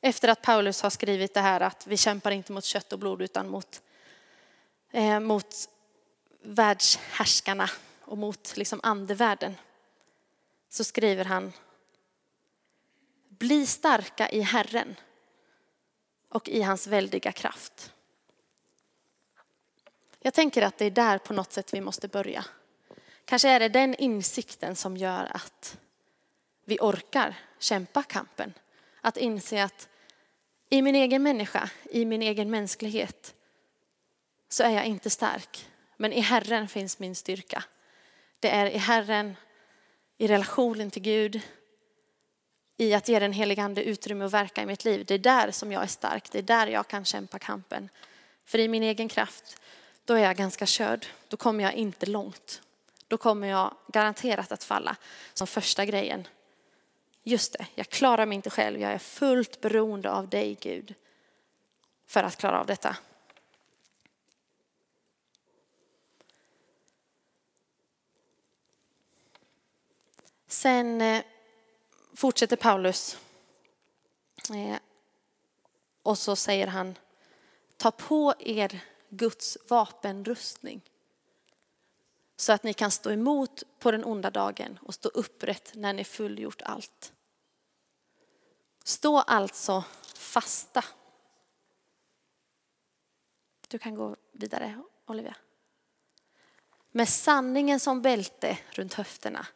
Efter 0.00 0.28
att 0.28 0.42
Paulus 0.42 0.82
har 0.82 0.90
skrivit 0.90 1.34
det 1.34 1.40
här 1.40 1.60
att 1.60 1.86
vi 1.86 1.96
kämpar 1.96 2.30
inte 2.30 2.52
mot 2.52 2.64
kött 2.64 2.92
och 2.92 2.98
blod 2.98 3.22
utan 3.22 3.48
mot, 3.48 3.82
eh, 4.90 5.20
mot 5.20 5.68
världshärskarna 6.42 7.70
och 8.00 8.18
mot 8.18 8.56
liksom 8.56 8.80
andevärlden. 8.82 9.54
Så 10.68 10.84
skriver 10.84 11.24
han, 11.24 11.52
bli 13.28 13.66
starka 13.66 14.28
i 14.28 14.40
Herren 14.40 14.96
och 16.30 16.48
i 16.48 16.62
hans 16.62 16.86
väldiga 16.86 17.32
kraft. 17.32 17.92
Jag 20.20 20.34
tänker 20.34 20.62
att 20.62 20.78
det 20.78 20.84
är 20.84 20.90
där 20.90 21.18
på 21.18 21.32
något 21.32 21.52
sätt 21.52 21.74
vi 21.74 21.80
måste 21.80 22.08
börja. 22.08 22.44
Kanske 23.24 23.48
är 23.48 23.60
det 23.60 23.68
den 23.68 23.94
insikten 23.94 24.76
som 24.76 24.96
gör 24.96 25.30
att 25.34 25.78
vi 26.64 26.78
orkar 26.80 27.34
kämpa 27.58 28.02
kampen. 28.02 28.52
Att 29.00 29.16
inse 29.16 29.64
att 29.64 29.88
i 30.68 30.82
min 30.82 30.94
egen 30.96 31.22
människa, 31.22 31.70
i 31.84 32.04
min 32.04 32.22
egen 32.22 32.50
mänsklighet 32.50 33.34
så 34.48 34.62
är 34.62 34.70
jag 34.70 34.84
inte 34.84 35.10
stark. 35.10 35.68
Men 35.96 36.12
i 36.12 36.20
Herren 36.20 36.68
finns 36.68 36.98
min 36.98 37.14
styrka. 37.14 37.64
Det 38.40 38.50
är 38.50 38.66
i 38.66 38.76
Herren, 38.76 39.36
i 40.18 40.26
relationen 40.28 40.90
till 40.90 41.02
Gud, 41.02 41.40
i 42.80 42.94
att 42.94 43.08
ge 43.08 43.18
den 43.18 43.32
helige 43.32 43.62
ande 43.62 43.82
utrymme 43.84 44.24
att 44.24 44.32
verka 44.32 44.62
i 44.62 44.66
mitt 44.66 44.84
liv. 44.84 45.04
Det 45.06 45.14
är 45.14 45.18
där 45.18 45.50
som 45.50 45.72
jag 45.72 45.82
är 45.82 45.86
stark. 45.86 46.32
Det 46.32 46.38
är 46.38 46.42
där 46.42 46.66
jag 46.66 46.88
kan 46.88 47.04
kämpa 47.04 47.38
kampen. 47.38 47.88
För 48.44 48.58
i 48.58 48.68
min 48.68 48.82
egen 48.82 49.08
kraft, 49.08 49.60
då 50.04 50.14
är 50.14 50.22
jag 50.22 50.36
ganska 50.36 50.66
körd. 50.66 51.06
Då 51.28 51.36
kommer 51.36 51.64
jag 51.64 51.74
inte 51.74 52.06
långt. 52.06 52.62
Då 53.08 53.16
kommer 53.16 53.48
jag 53.48 53.74
garanterat 53.86 54.52
att 54.52 54.64
falla. 54.64 54.96
Som 55.34 55.46
första 55.46 55.84
grejen, 55.84 56.26
Just 57.22 57.52
det, 57.52 57.66
jag 57.74 57.88
klarar 57.88 58.26
mig 58.26 58.36
inte 58.36 58.50
själv. 58.50 58.80
Jag 58.80 58.92
är 58.92 58.98
fullt 58.98 59.60
beroende 59.60 60.10
av 60.10 60.28
dig 60.28 60.58
Gud 60.60 60.94
för 62.06 62.22
att 62.22 62.36
klara 62.36 62.60
av 62.60 62.66
detta. 62.66 62.96
Sen 70.46 71.00
eh, 71.00 71.22
fortsätter 72.20 72.56
Paulus 72.56 73.18
eh, 74.50 74.76
och 76.02 76.18
så 76.18 76.36
säger 76.36 76.66
han, 76.66 76.98
ta 77.76 77.90
på 77.90 78.34
er 78.38 78.80
Guds 79.08 79.58
vapenrustning 79.68 80.80
så 82.36 82.52
att 82.52 82.62
ni 82.62 82.74
kan 82.74 82.90
stå 82.90 83.10
emot 83.10 83.62
på 83.78 83.90
den 83.90 84.04
onda 84.04 84.30
dagen 84.30 84.78
och 84.82 84.94
stå 84.94 85.08
upprätt 85.08 85.72
när 85.74 85.92
ni 85.92 86.04
fullgjort 86.04 86.62
allt. 86.62 87.12
Stå 88.84 89.18
alltså 89.18 89.84
fasta. 90.14 90.84
Du 93.68 93.78
kan 93.78 93.94
gå 93.94 94.16
vidare, 94.32 94.82
Olivia. 95.06 95.36
med 96.90 97.08
sanningen 97.08 97.80
som 97.80 98.02
bälte 98.02 98.58
runt 98.70 98.94
höfterna, 98.94 99.46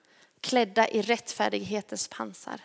klädda 0.44 0.88
i 0.88 1.02
rättfärdighetens 1.02 2.08
pansar. 2.08 2.60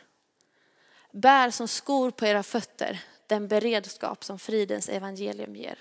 Bär 1.12 1.52
som 1.52 1.68
skor 1.68 2.12
på 2.12 2.26
era 2.26 2.44
fötter 2.44 3.04
den 3.28 3.48
beredskap 3.48 4.24
som 4.24 4.40
fridens 4.40 4.90
evangelium 4.90 5.56
ger. 5.56 5.80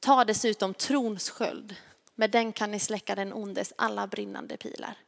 Ta 0.00 0.24
dessutom 0.24 0.74
trons 0.74 1.30
sköld, 1.30 1.76
med 2.14 2.30
den 2.30 2.52
kan 2.52 2.70
ni 2.70 2.78
släcka 2.78 3.14
den 3.14 3.32
ondes 3.32 3.72
alla 3.78 4.06
brinnande 4.06 4.56
pilar. 4.56 4.98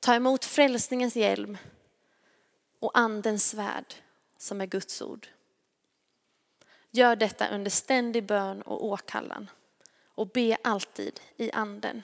Ta 0.00 0.14
emot 0.14 0.44
frälsningens 0.44 1.16
hjälm 1.16 1.58
och 2.80 2.98
andens 2.98 3.48
svärd 3.50 3.94
som 4.38 4.60
är 4.60 4.66
Guds 4.66 5.02
ord. 5.02 5.28
Gör 6.90 7.16
detta 7.16 7.48
under 7.48 7.70
ständig 7.70 8.26
bön 8.26 8.62
och 8.62 8.84
åkallan 8.84 9.50
och 10.14 10.28
be 10.28 10.56
alltid 10.64 11.20
i 11.36 11.50
anden. 11.50 12.02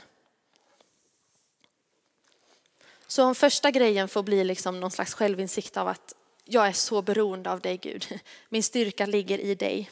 Så 3.11 3.25
om 3.25 3.35
första 3.35 3.71
grejen 3.71 4.09
får 4.09 4.23
bli 4.23 4.45
liksom 4.45 4.81
någon 4.81 4.91
slags 4.91 5.15
självinsikt 5.15 5.77
av 5.77 5.88
att 5.88 6.15
jag 6.45 6.67
är 6.67 6.73
så 6.73 7.03
beroende 7.03 7.50
av 7.50 7.61
dig 7.61 7.77
Gud, 7.77 8.21
min 8.49 8.62
styrka 8.62 9.07
ligger 9.07 9.38
i 9.38 9.55
dig. 9.55 9.91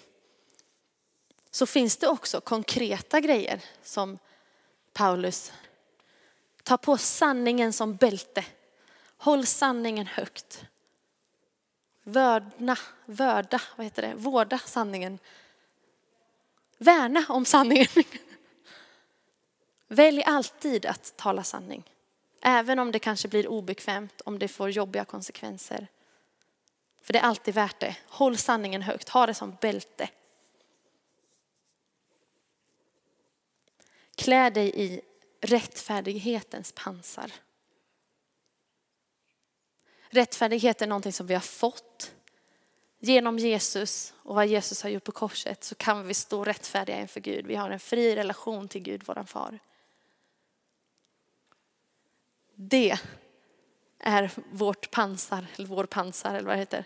Så 1.51 1.67
finns 1.67 1.97
det 1.97 2.09
också 2.09 2.41
konkreta 2.41 3.21
grejer 3.21 3.61
som 3.83 4.19
Paulus 4.93 5.53
tar 6.63 6.77
på 6.77 6.97
sanningen 6.97 7.73
som 7.73 7.97
bälte. 7.97 8.45
Håll 9.17 9.47
sanningen 9.47 10.07
högt. 10.07 10.65
Vördna, 12.03 12.79
vörda, 13.05 13.61
vad 13.77 13.85
heter 13.87 14.03
det, 14.03 14.15
vårda 14.15 14.59
sanningen. 14.59 15.19
Värna 16.79 17.25
om 17.29 17.45
sanningen. 17.45 17.89
Välj 19.89 20.23
alltid 20.23 20.87
att 20.87 21.17
tala 21.17 21.45
sanning. 21.45 21.85
Även 22.49 22.79
om 22.79 22.93
det 22.93 22.99
kanske 22.99 23.29
blir 23.29 23.49
obekvämt, 23.49 24.21
om 24.21 24.39
det 24.39 24.49
får 24.49 24.71
jobbiga 24.71 25.05
konsekvenser. 25.05 25.87
För 27.03 27.13
det 27.13 27.19
är 27.19 27.23
alltid 27.23 27.55
värt 27.55 27.81
det. 27.81 27.97
Håll 28.07 28.37
sanningen 28.37 28.83
högt, 28.83 29.09
ha 29.09 29.27
det 29.27 29.35
som 29.35 29.57
bälte. 29.61 30.09
Klä 34.15 34.51
dig 34.51 34.73
i 34.75 35.01
rättfärdighetens 35.41 36.73
pansar. 36.73 37.33
Rättfärdighet 40.09 40.83
är 40.83 40.87
någonting 40.87 41.13
som 41.13 41.27
vi 41.27 41.35
har 41.35 41.41
fått. 41.41 42.13
Genom 42.99 43.39
Jesus 43.39 44.15
och 44.23 44.35
vad 44.35 44.47
Jesus 44.47 44.83
har 44.83 44.91
gjort 44.91 45.05
på 45.05 45.13
korset 45.13 45.65
så 45.65 45.75
kan 45.75 46.07
vi 46.07 46.15
stå 46.15 46.45
rättfärdiga 46.45 47.01
inför 47.01 47.21
Gud. 47.21 47.47
Vi 47.47 47.55
har 47.55 47.71
en 47.71 47.81
fri 47.81 48.17
relation 48.17 48.69
till 48.69 48.83
Gud, 48.83 49.07
våran 49.07 49.27
far. 49.27 49.59
Det 52.57 52.99
är 53.99 54.31
vårt 54.51 54.91
pansar, 54.91 55.47
eller 55.57 55.69
vår 55.69 55.85
pansar 55.85 56.35
eller 56.35 56.47
vad 56.47 56.55
det 56.55 56.61
heter. 56.61 56.85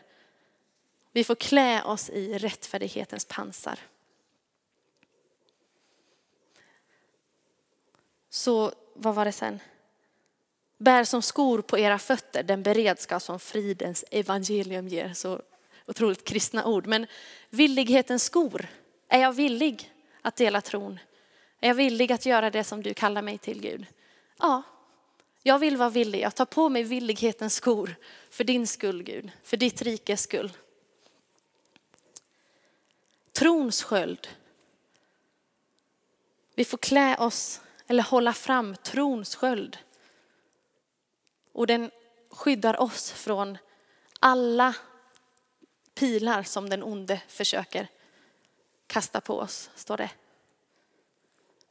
Vi 1.13 1.25
får 1.25 1.35
klä 1.35 1.83
oss 1.83 2.11
i 2.11 2.39
rättfärdighetens 2.39 3.25
pansar. 3.25 3.79
Så 8.31 8.73
vad 8.95 9.15
var 9.15 9.25
det 9.25 9.33
sen? 9.33 9.61
Bär 10.79 11.05
som 11.05 11.23
skor 11.23 11.63
på 11.63 11.79
era 11.79 11.99
fötter 11.99 12.43
den 12.43 12.63
beredskap 12.63 13.23
som 13.23 13.39
fridens 13.39 14.05
evangelium 14.11 14.89
ger. 14.89 15.15
Så 15.15 15.43
otroligt 15.87 16.25
kristna 16.25 16.65
ord. 16.65 16.87
Men 16.87 17.07
villighetens 17.51 18.25
skor. 18.25 18.67
Är 19.09 19.21
jag 19.21 19.33
villig 19.33 19.93
att 20.23 20.37
dela 20.37 20.61
tron? 20.61 20.99
Är 21.61 21.69
jag 21.69 21.75
villig 21.75 22.13
att 22.13 22.27
göra 22.27 22.51
det 22.51 22.65
som 22.65 22.83
du 22.83 22.95
kallar 22.95 23.23
mig 23.23 23.39
till 23.39 23.61
Gud? 23.61 23.87
Ja, 24.39 24.63
jag 25.43 25.59
vill 25.59 25.77
vara 25.77 25.91
villig. 25.91 26.21
Jag 26.21 26.35
tar 26.35 26.45
på 26.45 26.69
mig 26.69 26.83
villighetens 26.83 27.55
skor 27.55 27.95
för 28.31 28.45
din 28.45 28.67
skull 28.67 29.03
Gud, 29.03 29.31
för 29.43 29.57
ditt 29.57 29.83
rikes 29.83 30.23
skull. 30.23 30.53
Trons 33.33 33.83
sköld. 33.83 34.29
Vi 36.55 36.65
får 36.65 36.79
klä 36.79 37.17
oss 37.17 37.61
eller 37.87 38.03
hålla 38.03 38.33
fram 38.33 38.77
trons 38.77 39.37
sköld. 39.37 39.79
Och 41.53 41.67
den 41.67 41.91
skyddar 42.31 42.81
oss 42.81 43.13
från 43.13 43.59
alla 44.21 44.75
pilar 45.95 46.43
som 46.43 46.71
den 46.71 46.83
onde 46.83 47.21
försöker 47.29 47.89
kasta 48.87 49.21
på 49.21 49.39
oss, 49.39 49.71
står 49.75 49.97
det. 49.97 50.11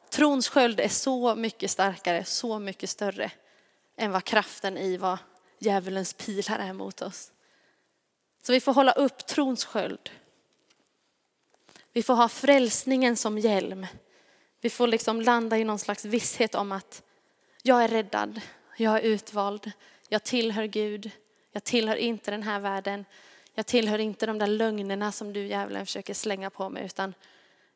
Trons 0.09 0.49
sköld 0.49 0.79
är 0.79 0.89
så 0.89 1.35
mycket 1.35 1.71
starkare, 1.71 2.25
så 2.25 2.59
mycket 2.59 2.89
större 2.89 3.31
än 3.99 4.11
vad 4.11 4.23
kraften 4.23 4.77
i 4.77 4.97
vad 4.97 5.17
djävulens 5.59 6.13
pilar 6.13 6.59
är 6.59 6.73
mot 6.73 7.01
oss. 7.01 7.31
Så 8.43 8.51
vi 8.51 8.59
får 8.59 8.73
hålla 8.73 8.91
upp 8.91 9.25
trons 9.27 9.65
sköld. 9.65 10.09
Vi 11.93 12.03
får 12.03 12.13
ha 12.13 12.29
frälsningen 12.29 13.15
som 13.17 13.37
hjälm. 13.37 13.87
Vi 14.61 14.69
får 14.69 14.87
liksom 14.87 15.21
landa 15.21 15.57
i 15.57 15.63
någon 15.63 15.79
slags 15.79 16.05
visshet 16.05 16.55
om 16.55 16.71
att 16.71 17.03
jag 17.63 17.83
är 17.83 17.87
räddad, 17.87 18.41
jag 18.77 18.97
är 18.97 19.01
utvald, 19.01 19.71
jag 20.09 20.23
tillhör 20.23 20.65
Gud, 20.65 21.11
jag 21.51 21.63
tillhör 21.63 21.95
inte 21.95 22.31
den 22.31 22.43
här 22.43 22.59
världen, 22.59 23.05
jag 23.53 23.65
tillhör 23.65 23.99
inte 23.99 24.25
de 24.25 24.37
där 24.37 24.47
lögnerna 24.47 25.11
som 25.11 25.33
du 25.33 25.47
djävulen 25.47 25.85
försöker 25.85 26.13
slänga 26.13 26.49
på 26.49 26.69
mig, 26.69 26.85
utan 26.85 27.13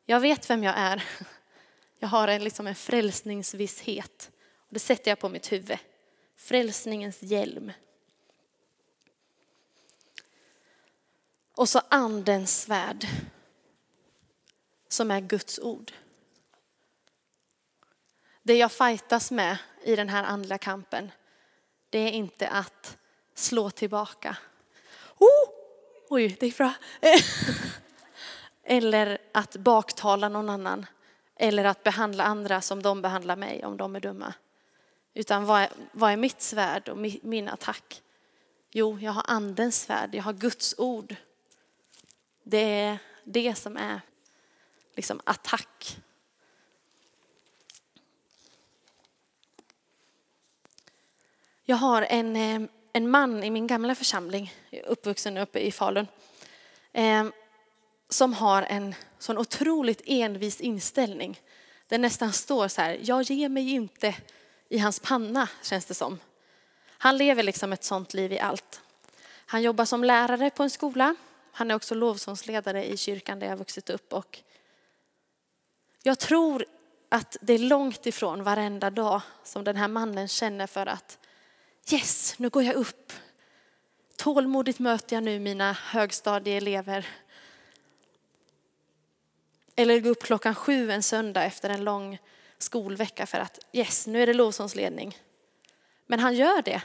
jag 0.04 0.20
vet 0.20 0.50
vem 0.50 0.64
jag 0.64 0.74
är. 0.76 1.04
Jag 1.98 2.08
har 2.08 2.28
en, 2.28 2.44
liksom 2.44 2.66
en 2.66 2.74
frälsningsvisshet. 2.74 4.30
Och 4.58 4.74
det 4.74 4.80
sätter 4.80 5.10
jag 5.10 5.18
på 5.18 5.28
mitt 5.28 5.52
huvud. 5.52 5.78
Frälsningens 6.44 7.22
hjälm. 7.22 7.72
Och 11.56 11.68
så 11.68 11.80
andens 11.88 12.60
svärd. 12.60 13.06
Som 14.88 15.10
är 15.10 15.20
Guds 15.20 15.58
ord. 15.58 15.92
Det 18.42 18.56
jag 18.56 18.72
fightas 18.72 19.30
med 19.30 19.58
i 19.82 19.96
den 19.96 20.08
här 20.08 20.24
andliga 20.24 20.58
kampen, 20.58 21.10
det 21.90 21.98
är 21.98 22.10
inte 22.10 22.48
att 22.48 22.96
slå 23.34 23.70
tillbaka. 23.70 24.36
Oh! 25.18 25.50
Oj, 26.08 26.36
det 26.40 26.46
gick 26.46 26.58
bra. 26.58 26.72
Eller 28.62 29.18
att 29.32 29.56
baktala 29.56 30.28
någon 30.28 30.50
annan. 30.50 30.86
Eller 31.36 31.64
att 31.64 31.82
behandla 31.82 32.24
andra 32.24 32.60
som 32.60 32.82
de 32.82 33.02
behandlar 33.02 33.36
mig 33.36 33.64
om 33.64 33.76
de 33.76 33.96
är 33.96 34.00
dumma. 34.00 34.34
Utan 35.14 35.44
vad 35.44 35.60
är, 35.60 35.70
vad 35.92 36.12
är 36.12 36.16
mitt 36.16 36.42
svärd 36.42 36.88
och 36.88 36.98
min 37.22 37.48
attack? 37.48 38.02
Jo, 38.70 38.98
jag 38.98 39.12
har 39.12 39.24
andens 39.28 39.82
svärd, 39.82 40.14
jag 40.14 40.22
har 40.22 40.32
Guds 40.32 40.74
ord. 40.78 41.16
Det 42.42 42.80
är 42.80 42.98
det 43.24 43.54
som 43.54 43.76
är 43.76 44.00
liksom 44.94 45.20
attack. 45.24 45.98
Jag 51.64 51.76
har 51.76 52.02
en, 52.02 52.36
eh, 52.36 52.68
en 52.92 53.10
man 53.10 53.44
i 53.44 53.50
min 53.50 53.66
gamla 53.66 53.94
församling, 53.94 54.54
uppvuxen 54.86 55.36
uppe 55.36 55.60
i 55.60 55.72
Falun, 55.72 56.06
eh, 56.92 57.26
som 58.08 58.32
har 58.32 58.62
en 58.62 58.94
sån 59.18 59.38
otroligt 59.38 60.02
envis 60.04 60.60
inställning. 60.60 61.40
Det 61.88 61.98
nästan 61.98 62.32
står 62.32 62.68
så 62.68 62.80
här, 62.80 62.98
jag 63.02 63.22
ger 63.22 63.48
mig 63.48 63.70
inte 63.70 64.14
i 64.68 64.78
hans 64.78 65.00
panna 65.00 65.48
känns 65.62 65.84
det 65.84 65.94
som. 65.94 66.18
Han 66.88 67.16
lever 67.16 67.42
liksom 67.42 67.72
ett 67.72 67.84
sånt 67.84 68.14
liv 68.14 68.32
i 68.32 68.38
allt. 68.38 68.80
Han 69.46 69.62
jobbar 69.62 69.84
som 69.84 70.04
lärare 70.04 70.50
på 70.50 70.62
en 70.62 70.70
skola. 70.70 71.16
Han 71.52 71.70
är 71.70 71.74
också 71.74 71.94
lovsångsledare 71.94 72.84
i 72.84 72.96
kyrkan 72.96 73.38
där 73.38 73.46
jag 73.46 73.56
vuxit 73.56 73.90
upp. 73.90 74.12
Och 74.12 74.42
jag 76.02 76.18
tror 76.18 76.64
att 77.08 77.36
det 77.40 77.52
är 77.52 77.58
långt 77.58 78.06
ifrån 78.06 78.42
varenda 78.44 78.90
dag 78.90 79.20
som 79.44 79.64
den 79.64 79.76
här 79.76 79.88
mannen 79.88 80.28
känner 80.28 80.66
för 80.66 80.86
att 80.86 81.18
yes, 81.90 82.38
nu 82.38 82.48
går 82.48 82.62
jag 82.62 82.74
upp. 82.74 83.12
Tålmodigt 84.16 84.78
möter 84.78 85.16
jag 85.16 85.22
nu 85.22 85.38
mina 85.38 85.72
högstadieelever. 85.72 87.06
Eller 89.76 90.00
gå 90.00 90.08
upp 90.08 90.22
klockan 90.22 90.54
sju 90.54 90.90
en 90.90 91.02
söndag 91.02 91.44
efter 91.44 91.70
en 91.70 91.84
lång 91.84 92.18
skolvecka 92.58 93.26
för 93.26 93.38
att 93.38 93.58
yes, 93.72 94.06
nu 94.06 94.22
är 94.22 94.26
det 94.26 94.34
lovsångsledning. 94.34 95.18
Men 96.06 96.20
han 96.20 96.34
gör 96.34 96.62
det. 96.62 96.82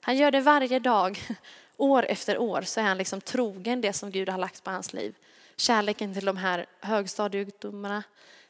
Han 0.00 0.16
gör 0.16 0.30
det 0.30 0.40
varje 0.40 0.78
dag. 0.78 1.22
År 1.76 2.06
efter 2.06 2.38
år 2.38 2.62
så 2.62 2.80
är 2.80 2.84
han 2.84 2.98
liksom 2.98 3.20
trogen 3.20 3.80
det 3.80 3.92
som 3.92 4.10
Gud 4.10 4.28
har 4.28 4.38
lagt 4.38 4.64
på 4.64 4.70
hans 4.70 4.92
liv. 4.92 5.14
Kärleken 5.56 6.14
till 6.14 6.24
de 6.24 6.36
här 6.36 6.66
högstadieungdomarna, 6.80 8.02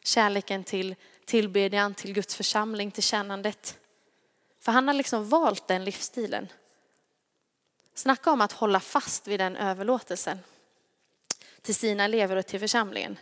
kärleken 0.05 0.65
till 0.65 0.95
tillbedjan, 1.25 1.95
till 1.95 2.13
Guds 2.13 2.35
församling, 2.35 2.91
till 2.91 3.03
tjänandet. 3.03 3.79
För 4.61 4.73
han 4.73 4.89
har 4.89 4.95
liksom 4.95 5.29
valt 5.29 5.69
den 5.69 5.85
livsstilen. 5.85 6.49
Snacka 7.95 8.31
om 8.31 8.41
att 8.41 8.53
hålla 8.53 8.81
fast 8.81 9.29
vid 9.29 9.41
den 9.41 9.57
överlåtelsen 9.57 10.39
till 11.63 11.75
sina 11.75 12.05
elever 12.05 12.37
och 12.37 12.47
till 12.47 12.61
församlingen. 12.61 13.19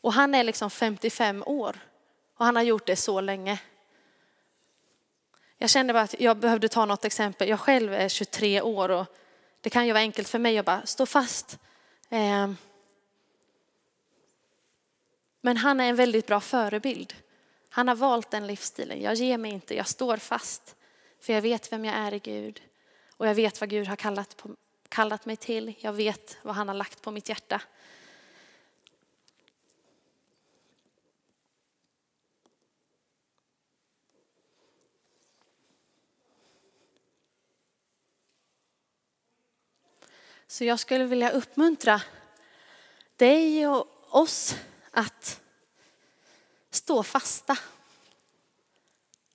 Och 0.00 0.12
han 0.12 0.34
är 0.34 0.44
liksom 0.44 0.70
55 0.70 1.42
år 1.46 1.76
och 2.42 2.46
han 2.46 2.56
har 2.56 2.62
gjort 2.62 2.86
det 2.86 2.96
så 2.96 3.20
länge. 3.20 3.60
Jag 5.58 5.70
kände 5.70 5.92
bara 5.92 6.02
att 6.02 6.20
jag 6.20 6.36
behövde 6.36 6.68
ta 6.68 6.84
något 6.84 7.04
exempel. 7.04 7.48
Jag 7.48 7.60
själv 7.60 7.94
är 7.94 8.08
23 8.08 8.60
år 8.60 8.88
och 8.88 9.06
det 9.60 9.70
kan 9.70 9.86
ju 9.86 9.92
vara 9.92 10.00
enkelt 10.00 10.28
för 10.28 10.38
mig 10.38 10.58
att 10.58 10.66
bara 10.66 10.86
stå 10.86 11.06
fast. 11.06 11.58
Ehm. 12.10 12.56
Men 15.40 15.56
han 15.56 15.80
är 15.80 15.88
en 15.88 15.96
väldigt 15.96 16.26
bra 16.26 16.40
förebild. 16.40 17.14
Han 17.68 17.88
har 17.88 17.94
valt 17.94 18.30
den 18.30 18.46
livsstilen. 18.46 19.02
Jag 19.02 19.14
ger 19.14 19.38
mig 19.38 19.52
inte, 19.52 19.76
jag 19.76 19.88
står 19.88 20.16
fast. 20.16 20.76
För 21.20 21.32
jag 21.32 21.42
vet 21.42 21.72
vem 21.72 21.84
jag 21.84 21.94
är 21.94 22.14
i 22.14 22.18
Gud. 22.18 22.62
Och 23.16 23.26
jag 23.26 23.34
vet 23.34 23.60
vad 23.60 23.70
Gud 23.70 23.86
har 23.86 23.96
kallat, 23.96 24.36
på, 24.36 24.56
kallat 24.88 25.26
mig 25.26 25.36
till. 25.36 25.74
Jag 25.78 25.92
vet 25.92 26.38
vad 26.42 26.54
han 26.54 26.68
har 26.68 26.74
lagt 26.74 27.02
på 27.02 27.10
mitt 27.10 27.28
hjärta. 27.28 27.60
Så 40.52 40.64
jag 40.64 40.78
skulle 40.78 41.04
vilja 41.04 41.30
uppmuntra 41.30 42.02
dig 43.16 43.66
och 43.66 43.86
oss 44.08 44.56
att 44.90 45.40
stå 46.70 47.02
fasta. 47.02 47.58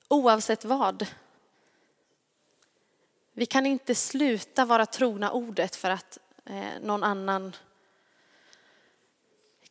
Oavsett 0.08 0.66
vad. 0.66 1.08
Vi 3.34 3.46
kan 3.46 3.66
inte 3.66 3.96
sluta 3.96 4.66
vara 4.66 4.86
trogna 4.86 5.32
ordet 5.32 5.76
för 5.76 5.90
att 5.90 6.18
eh, 6.46 6.80
någon 6.82 7.04
annan 7.04 7.56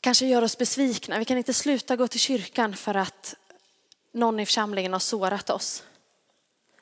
kanske 0.01 0.27
gör 0.27 0.43
oss 0.43 0.59
besvikna. 0.59 1.19
Vi 1.19 1.25
kan 1.25 1.39
inte 1.39 1.55
sluta 1.55 1.97
gå 1.97 2.09
till 2.09 2.21
kyrkan 2.21 2.77
för 2.77 2.95
att 2.95 3.35
någon 4.13 4.41
i 4.41 4.47
församlingen 4.47 4.93
har 4.93 5.01
sårat 5.01 5.51
oss. 5.51 5.85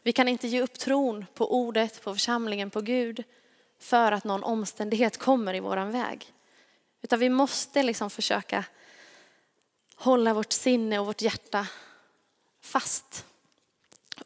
Vi 0.03 0.13
kan 0.13 0.29
inte 0.29 0.49
ge 0.49 0.61
upp 0.61 0.79
tron 0.79 1.27
på 1.35 1.55
ordet, 1.55 2.03
på 2.03 2.15
församlingen, 2.15 2.71
på 2.71 2.81
Gud 2.81 3.25
för 3.85 4.13
att 4.13 4.25
någon 4.25 4.45
omständighet 4.45 5.19
kommer 5.19 5.55
i 5.55 5.61
våran 5.61 5.91
väg. 5.91 6.33
Utan 7.03 7.19
vi 7.19 7.29
måste 7.29 7.83
liksom 7.83 8.11
försöka 8.11 8.65
hålla 9.95 10.35
vårt 10.35 10.53
sinne 10.53 10.99
och 10.99 11.07
vårt 11.07 11.23
hjärta 11.23 11.69
fast. 12.61 13.27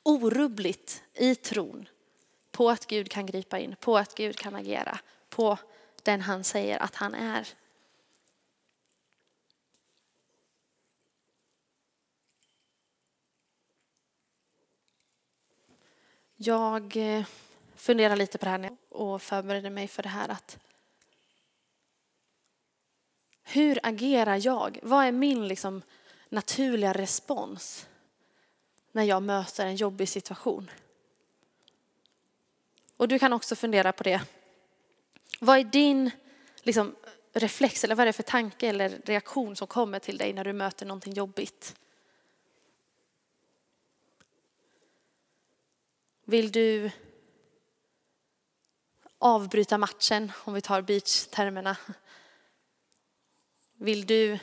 Orubbligt 0.02 1.02
i 1.14 1.34
tron 1.34 1.88
på 2.50 2.70
att 2.70 2.86
Gud 2.86 3.10
kan 3.10 3.26
gripa 3.26 3.58
in, 3.58 3.76
på 3.80 3.98
att 3.98 4.14
Gud 4.14 4.36
kan 4.36 4.54
agera, 4.54 4.98
på 5.28 5.58
den 6.02 6.20
han 6.20 6.44
säger 6.44 6.78
att 6.78 6.94
han 6.94 7.14
är. 7.14 7.48
Jag 16.36 16.96
eh, 16.96 17.24
funderade 17.78 18.16
lite 18.16 18.38
på 18.38 18.44
det 18.44 18.50
här 18.50 18.76
och 18.88 19.22
förberedde 19.22 19.70
mig 19.70 19.88
för 19.88 20.02
det 20.02 20.08
här 20.08 20.28
att 20.28 20.58
hur 23.42 23.78
agerar 23.82 24.46
jag? 24.46 24.78
Vad 24.82 25.04
är 25.04 25.12
min 25.12 25.48
liksom 25.48 25.82
naturliga 26.28 26.92
respons 26.92 27.86
när 28.92 29.02
jag 29.02 29.22
möter 29.22 29.66
en 29.66 29.76
jobbig 29.76 30.08
situation? 30.08 30.70
Och 32.96 33.08
du 33.08 33.18
kan 33.18 33.32
också 33.32 33.56
fundera 33.56 33.92
på 33.92 34.02
det. 34.02 34.22
Vad 35.40 35.58
är 35.58 35.64
din 35.64 36.10
liksom, 36.62 36.96
reflex 37.32 37.84
eller 37.84 37.94
vad 37.94 38.02
är 38.02 38.06
det 38.06 38.12
för 38.12 38.22
tanke 38.22 38.68
eller 38.68 38.88
reaktion 39.04 39.56
som 39.56 39.66
kommer 39.66 39.98
till 39.98 40.18
dig 40.18 40.32
när 40.32 40.44
du 40.44 40.52
möter 40.52 40.86
någonting 40.86 41.12
jobbigt? 41.12 41.76
Vill 46.24 46.52
du 46.52 46.90
avbryta 49.18 49.78
matchen, 49.78 50.32
om 50.44 50.54
vi 50.54 50.60
tar 50.60 50.82
beach-termerna? 50.82 51.76
Vill 53.74 54.06
du 54.06 54.38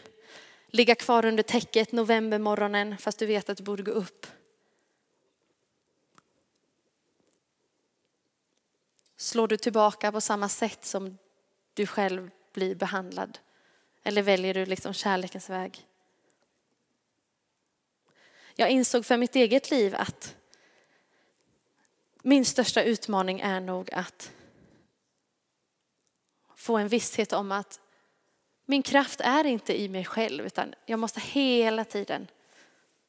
ligga 0.67 0.95
kvar 0.95 1.25
under 1.25 1.43
täcket 1.43 1.91
novembermorgonen 1.91 2.97
fast 2.97 3.19
du 3.19 3.25
vet 3.25 3.49
att 3.49 3.57
du 3.57 3.63
borde 3.63 3.83
gå 3.83 3.91
upp? 3.91 4.27
Slår 9.17 9.47
du 9.47 9.57
tillbaka 9.57 10.11
på 10.11 10.21
samma 10.21 10.49
sätt 10.49 10.85
som 10.85 11.17
du 11.73 11.87
själv 11.87 12.31
blir 12.53 12.75
behandlad? 12.75 13.39
Eller 14.03 14.21
väljer 14.21 14.53
du 14.53 14.65
liksom 14.65 14.93
kärlekens 14.93 15.49
väg? 15.49 15.87
Jag 18.55 18.69
insåg 18.69 19.05
för 19.05 19.17
mitt 19.17 19.35
eget 19.35 19.71
liv 19.71 19.95
att 19.95 20.35
min 22.21 22.45
största 22.45 22.83
utmaning 22.83 23.39
är 23.39 23.59
nog 23.59 23.93
att 23.93 24.31
få 26.65 26.77
en 26.77 26.87
visshet 26.87 27.33
om 27.33 27.51
att 27.51 27.79
min 28.65 28.83
kraft 28.83 29.21
är 29.21 29.43
inte 29.43 29.81
i 29.81 29.89
mig 29.89 30.05
själv 30.05 30.45
utan 30.45 30.73
jag 30.85 30.99
måste 30.99 31.19
hela 31.19 31.85
tiden 31.85 32.27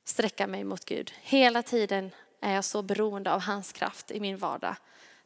sträcka 0.04 0.46
mig 0.46 0.64
mot 0.64 0.84
Gud. 0.84 1.12
Hela 1.22 1.62
tiden 1.62 2.10
är 2.40 2.54
jag 2.54 2.64
så 2.64 2.82
beroende 2.82 3.32
av 3.32 3.40
hans 3.40 3.72
kraft 3.72 4.10
i 4.10 4.20
min 4.20 4.36
vardag. 4.36 4.76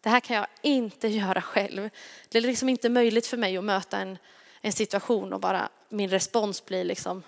Det 0.00 0.08
här 0.08 0.20
kan 0.20 0.36
jag 0.36 0.46
inte 0.62 1.08
göra 1.20 1.42
själv. 1.42 1.90
Det 2.28 2.38
är 2.38 2.42
liksom 2.42 2.68
inte 2.68 2.88
möjligt 2.88 3.26
för 3.26 3.36
mig 3.36 3.56
att 3.56 3.64
möta 3.64 3.98
en, 3.98 4.18
en 4.60 4.72
situation 4.72 5.32
och 5.32 5.40
bara 5.40 5.68
min 5.88 6.10
respons 6.10 6.64
blir 6.64 6.84
liksom 6.84 7.22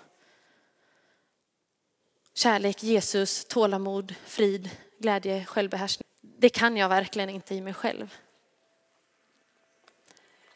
kärlek, 2.33 2.83
Jesus, 2.83 3.45
tålamod, 3.45 4.15
frid, 4.25 4.69
glädje, 4.99 5.45
självbehärskning. 5.45 6.07
Det 6.21 6.49
kan 6.49 6.77
jag 6.77 6.89
verkligen 6.89 7.29
inte 7.29 7.55
i 7.55 7.61
mig 7.61 7.73
själv. 7.73 8.15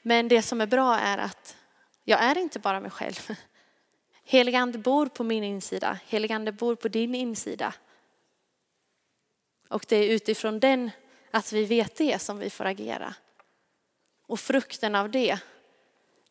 Men 0.07 0.27
det 0.27 0.41
som 0.41 0.61
är 0.61 0.65
bra 0.65 0.95
är 0.95 1.17
att 1.17 1.55
jag 2.03 2.23
är 2.23 2.37
inte 2.37 2.59
bara 2.59 2.79
mig 2.79 2.91
själv. 2.91 3.29
Heligande 4.23 4.77
bor 4.77 5.05
på 5.05 5.23
min 5.23 5.43
insida. 5.43 5.99
Heligande 6.05 6.51
bor 6.51 6.75
på 6.75 6.87
din 6.87 7.15
insida. 7.15 7.73
Och 9.67 9.85
det 9.87 9.95
är 9.95 10.09
utifrån 10.09 10.59
den, 10.59 10.91
att 11.31 11.53
vi 11.53 11.65
vet 11.65 11.95
det, 11.95 12.21
som 12.21 12.39
vi 12.39 12.49
får 12.49 12.65
agera. 12.65 13.15
Och 14.27 14.39
frukten 14.39 14.95
av 14.95 15.09
det, 15.11 15.39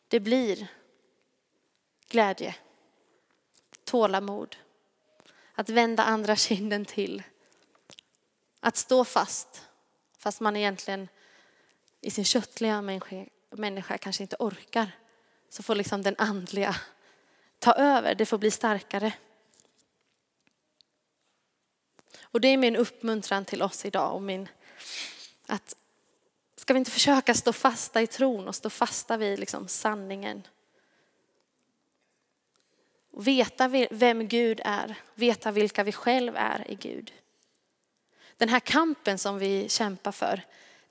det 0.07 0.19
blir 0.19 0.67
glädje, 2.09 2.55
tålamod, 3.83 4.55
att 5.53 5.69
vända 5.69 6.03
andra 6.03 6.35
kinden 6.35 6.85
till, 6.85 7.23
att 8.59 8.77
stå 8.77 9.05
fast, 9.05 9.67
fast 10.17 10.39
man 10.41 10.55
egentligen 10.55 11.07
i 12.01 12.11
sin 12.11 12.25
köttliga 12.25 12.81
människa, 12.81 13.25
människa 13.49 13.97
kanske 13.97 14.23
inte 14.23 14.35
orkar 14.39 14.91
så 15.49 15.63
får 15.63 15.75
liksom 15.75 16.01
den 16.01 16.15
andliga 16.17 16.75
ta 17.59 17.73
över, 17.73 18.15
det 18.15 18.25
får 18.25 18.37
bli 18.37 18.51
starkare. 18.51 19.13
Och 22.21 22.41
det 22.41 22.47
är 22.47 22.57
min 22.57 22.75
uppmuntran 22.75 23.45
till 23.45 23.61
oss 23.61 23.85
idag 23.85 24.15
och 24.15 24.21
min, 24.21 24.49
att 25.47 25.75
ska 26.55 26.73
vi 26.73 26.79
inte 26.79 26.91
försöka 26.91 27.33
stå 27.33 27.53
fasta 27.53 28.01
i 28.01 28.07
tron 28.07 28.47
och 28.47 28.55
stå 28.55 28.69
fasta 28.69 29.17
vid 29.17 29.39
liksom 29.39 29.67
sanningen. 29.67 30.47
Veta 33.11 33.67
vem 33.91 34.27
Gud 34.27 34.61
är, 34.65 34.95
veta 35.15 35.51
vilka 35.51 35.83
vi 35.83 35.91
själv 35.91 36.35
är 36.35 36.71
i 36.71 36.75
Gud. 36.75 37.13
Den 38.37 38.49
här 38.49 38.59
kampen 38.59 39.17
som 39.17 39.39
vi 39.39 39.69
kämpar 39.69 40.11
för, 40.11 40.41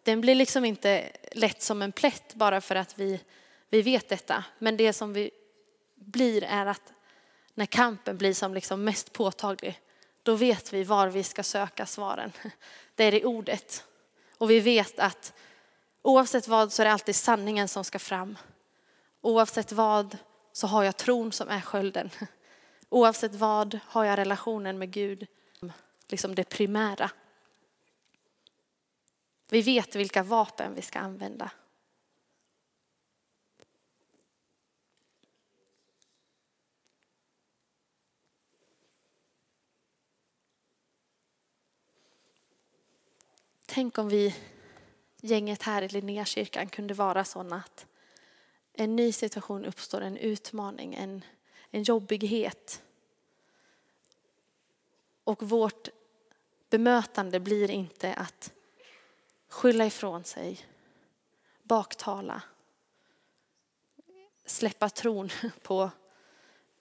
den 0.07 0.21
blir 0.21 0.35
liksom 0.35 0.65
inte 0.65 1.13
lätt 1.33 1.63
som 1.63 1.83
en 1.83 1.93
plätt 1.93 2.35
bara 2.35 2.61
för 2.61 2.77
att 2.77 2.99
vi 2.99 3.21
vi 3.69 3.83
vet 3.83 4.09
detta, 4.09 4.45
men 4.59 4.77
det 4.77 4.93
som 4.93 5.13
vi 5.13 5.31
blir 5.95 6.45
är 6.45 6.67
att 6.67 6.93
när 7.55 7.67
kampen 7.67 8.17
blir 8.17 8.35
som 8.35 8.55
liksom 8.55 8.85
mest 8.85 9.13
påtaglig, 9.13 9.81
då 10.23 10.35
vet 10.35 10.73
vi 10.73 10.85
var 10.85 11.09
vi 11.09 11.23
ska 11.23 11.43
söka 11.43 11.87
svaren. 11.87 12.33
Det 12.95 13.05
är 13.05 13.15
i 13.15 13.25
ordet. 13.25 13.85
Och 14.39 14.51
vi 14.51 14.61
vet 14.61 14.99
att 14.99 15.33
oavsett 16.03 16.49
vad 16.49 16.73
så 16.73 16.83
är 16.83 16.85
det 16.87 16.93
alltid 16.93 17.17
sanningen 17.17 17.69
som 17.69 17.85
ska 17.85 17.99
fram. 17.99 18.39
Oavsett 19.21 19.73
vad 19.73 20.19
så 20.53 20.67
har 20.67 20.85
jag 20.85 20.97
tron 20.97 21.33
som 21.33 21.49
är 21.49 21.61
skölden. 21.61 22.11
Oavsett 22.89 23.35
vad 23.35 23.79
har 23.85 24.05
jag 24.05 24.19
relationen 24.19 24.79
med 24.79 24.91
Gud, 24.91 25.27
liksom 26.09 26.35
det 26.35 26.45
primära. 26.45 27.11
Vi 29.49 29.63
vet 29.63 29.95
vilka 29.95 30.23
vapen 30.23 30.75
vi 30.75 30.83
ska 30.83 30.99
använda. 30.99 31.51
Tänk 43.67 43.99
om 43.99 44.09
vi, 44.09 44.37
gänget 45.17 45.63
här 45.63 45.83
i 45.83 45.89
Linnéakyrkan, 45.89 46.69
kunde 46.69 46.95
vara 46.95 47.25
sådana 47.25 47.57
att 47.57 47.87
en 48.73 48.97
ny 48.97 49.13
situation 49.13 49.65
uppstår, 49.65 50.01
en 50.01 50.17
utmaning, 50.17 50.95
en, 50.95 51.25
en 51.71 51.83
jobbighet. 51.83 52.83
Och 55.25 55.43
vårt 55.43 55.89
bemötande 56.71 57.41
blir 57.41 57.71
inte 57.71 58.15
att 58.15 58.53
skylla 59.57 59.87
ifrån 59.87 60.25
sig, 60.25 60.67
baktala, 61.63 62.43
släppa 64.45 64.89
tron 64.91 65.31
på 65.63 65.91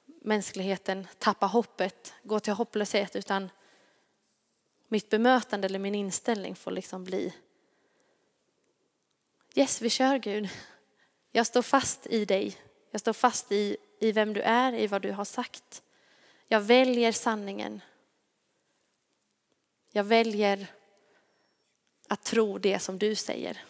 mänskligheten, 0.06 1.08
tappa 1.20 1.46
hoppet, 1.46 2.14
gå 2.24 2.40
till 2.40 2.54
hopplöshet, 2.54 3.16
utan 3.16 3.50
mitt 4.88 5.10
bemötande 5.10 5.66
eller 5.66 5.80
min 5.80 5.96
inställning 5.96 6.56
får 6.56 6.72
liksom 6.72 7.04
bli 7.04 7.34
Yes, 9.54 9.82
vi 9.82 9.90
kör 9.90 10.18
Gud. 10.18 10.50
Jag 11.32 11.48
står 11.48 11.62
fast 11.62 12.08
i 12.08 12.26
dig. 12.26 12.58
Jag 12.92 13.02
står 13.02 13.14
fast 13.14 13.52
i, 13.52 13.78
i 14.00 14.12
vem 14.12 14.34
du 14.34 14.42
är, 14.42 14.74
i 14.74 14.88
vad 14.88 15.02
du 15.02 15.12
har 15.12 15.26
sagt. 15.26 15.84
Jag 16.48 16.62
väljer 16.62 17.12
sanningen. 17.12 17.82
Jag 19.92 20.04
väljer 20.04 20.68
att 22.08 22.24
tro 22.24 22.58
det 22.58 22.80
som 22.80 22.98
du 22.98 23.16
säger. 23.16 23.64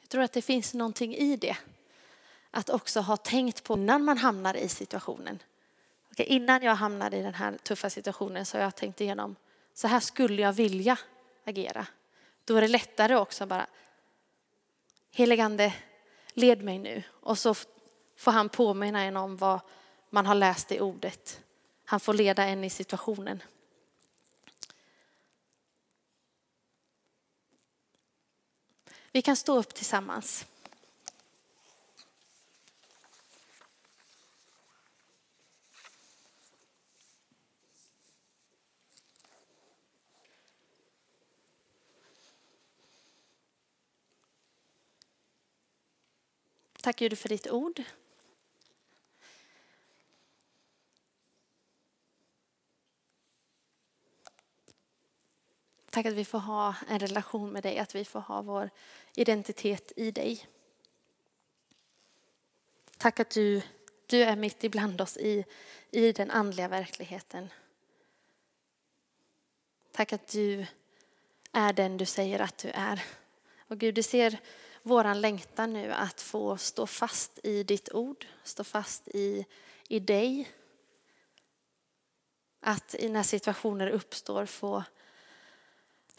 Jag 0.00 0.08
tror 0.08 0.22
att 0.22 0.32
det 0.32 0.42
finns 0.42 0.74
någonting 0.74 1.14
i 1.14 1.36
det. 1.36 1.56
Att 2.50 2.70
också 2.70 3.00
ha 3.00 3.16
tänkt 3.16 3.64
på 3.64 3.74
innan 3.74 4.04
man 4.04 4.18
hamnar 4.18 4.54
i 4.54 4.68
situationen. 4.68 5.42
Okej, 6.12 6.26
innan 6.26 6.62
jag 6.62 6.74
hamnade 6.74 7.16
i 7.16 7.22
den 7.22 7.34
här 7.34 7.58
tuffa 7.62 7.90
situationen 7.90 8.46
så 8.46 8.56
har 8.56 8.62
jag 8.62 8.76
tänkt 8.76 9.00
igenom, 9.00 9.36
så 9.74 9.88
här 9.88 10.00
skulle 10.00 10.42
jag 10.42 10.52
vilja 10.52 10.98
agera. 11.44 11.86
Då 12.44 12.56
är 12.56 12.60
det 12.60 12.68
lättare 12.68 13.16
också 13.16 13.46
bara, 13.46 13.66
heligande, 15.10 15.74
led 16.32 16.62
mig 16.62 16.78
nu. 16.78 17.02
Och 17.10 17.38
så 17.38 17.54
får 18.16 18.32
han 18.32 18.48
påminna 18.48 19.02
en 19.02 19.16
om 19.16 19.36
vad 19.36 19.60
man 20.10 20.26
har 20.26 20.34
läst 20.34 20.72
i 20.72 20.80
ordet. 20.80 21.40
Han 21.84 22.00
får 22.00 22.14
leda 22.14 22.44
en 22.44 22.64
i 22.64 22.70
situationen. 22.70 23.42
Vi 29.12 29.22
kan 29.22 29.36
stå 29.36 29.58
upp 29.58 29.74
tillsammans. 29.74 30.46
Tack 46.82 46.96
Gud 46.96 47.18
för 47.18 47.28
ditt 47.28 47.50
ord. 47.50 47.82
Tack 55.90 56.06
att 56.06 56.12
vi 56.12 56.24
får 56.24 56.38
ha 56.38 56.74
en 56.88 56.98
relation 56.98 57.50
med 57.50 57.62
dig, 57.62 57.78
att 57.78 57.94
vi 57.94 58.04
får 58.04 58.20
ha 58.20 58.42
vår 58.42 58.70
identitet 59.14 59.92
i 59.96 60.10
dig. 60.10 60.46
Tack 62.96 63.20
att 63.20 63.30
du, 63.30 63.62
du 64.06 64.22
är 64.22 64.36
mitt 64.36 64.64
ibland 64.64 65.00
oss 65.00 65.16
i, 65.16 65.44
i 65.90 66.12
den 66.12 66.30
andliga 66.30 66.68
verkligheten. 66.68 67.48
Tack 69.92 70.12
att 70.12 70.28
du 70.28 70.66
är 71.52 71.72
den 71.72 71.96
du 71.96 72.06
säger 72.06 72.38
att 72.40 72.58
du 72.58 72.68
är. 72.68 73.02
Och 73.68 73.78
Gud, 73.78 73.94
du 73.94 74.02
ser 74.02 74.40
våran 74.82 75.20
längtan 75.20 75.72
nu 75.72 75.92
att 75.92 76.20
få 76.20 76.56
stå 76.56 76.86
fast 76.86 77.38
i 77.42 77.62
ditt 77.62 77.92
ord, 77.92 78.26
stå 78.44 78.64
fast 78.64 79.08
i, 79.08 79.46
i 79.88 79.98
dig. 80.00 80.50
Att 82.60 82.94
i 82.94 83.08
när 83.08 83.22
situationer 83.22 83.88
uppstår 83.88 84.46
få 84.46 84.84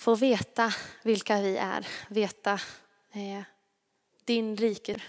få 0.01 0.15
veta 0.15 0.73
vilka 1.01 1.41
vi 1.41 1.57
är, 1.57 1.87
veta 2.07 2.53
eh, 3.11 3.43
din 4.23 4.57
rike. 4.57 5.01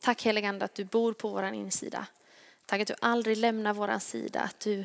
Tack 0.00 0.22
heligande 0.22 0.64
att 0.64 0.74
du 0.74 0.84
bor 0.84 1.12
på 1.12 1.28
vår 1.28 1.44
insida. 1.44 2.06
Tack 2.66 2.80
att 2.80 2.88
du 2.88 2.94
aldrig 3.00 3.36
lämnar 3.36 3.74
vår 3.74 3.98
sida, 3.98 4.40
att 4.40 4.60
du 4.60 4.84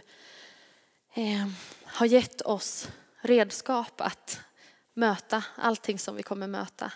eh, 1.13 1.47
har 1.85 2.05
gett 2.05 2.41
oss 2.41 2.87
redskap 3.21 4.01
att 4.01 4.39
möta 4.93 5.43
allting 5.55 5.99
som 5.99 6.15
vi 6.15 6.23
kommer 6.23 6.47
möta 6.47 6.91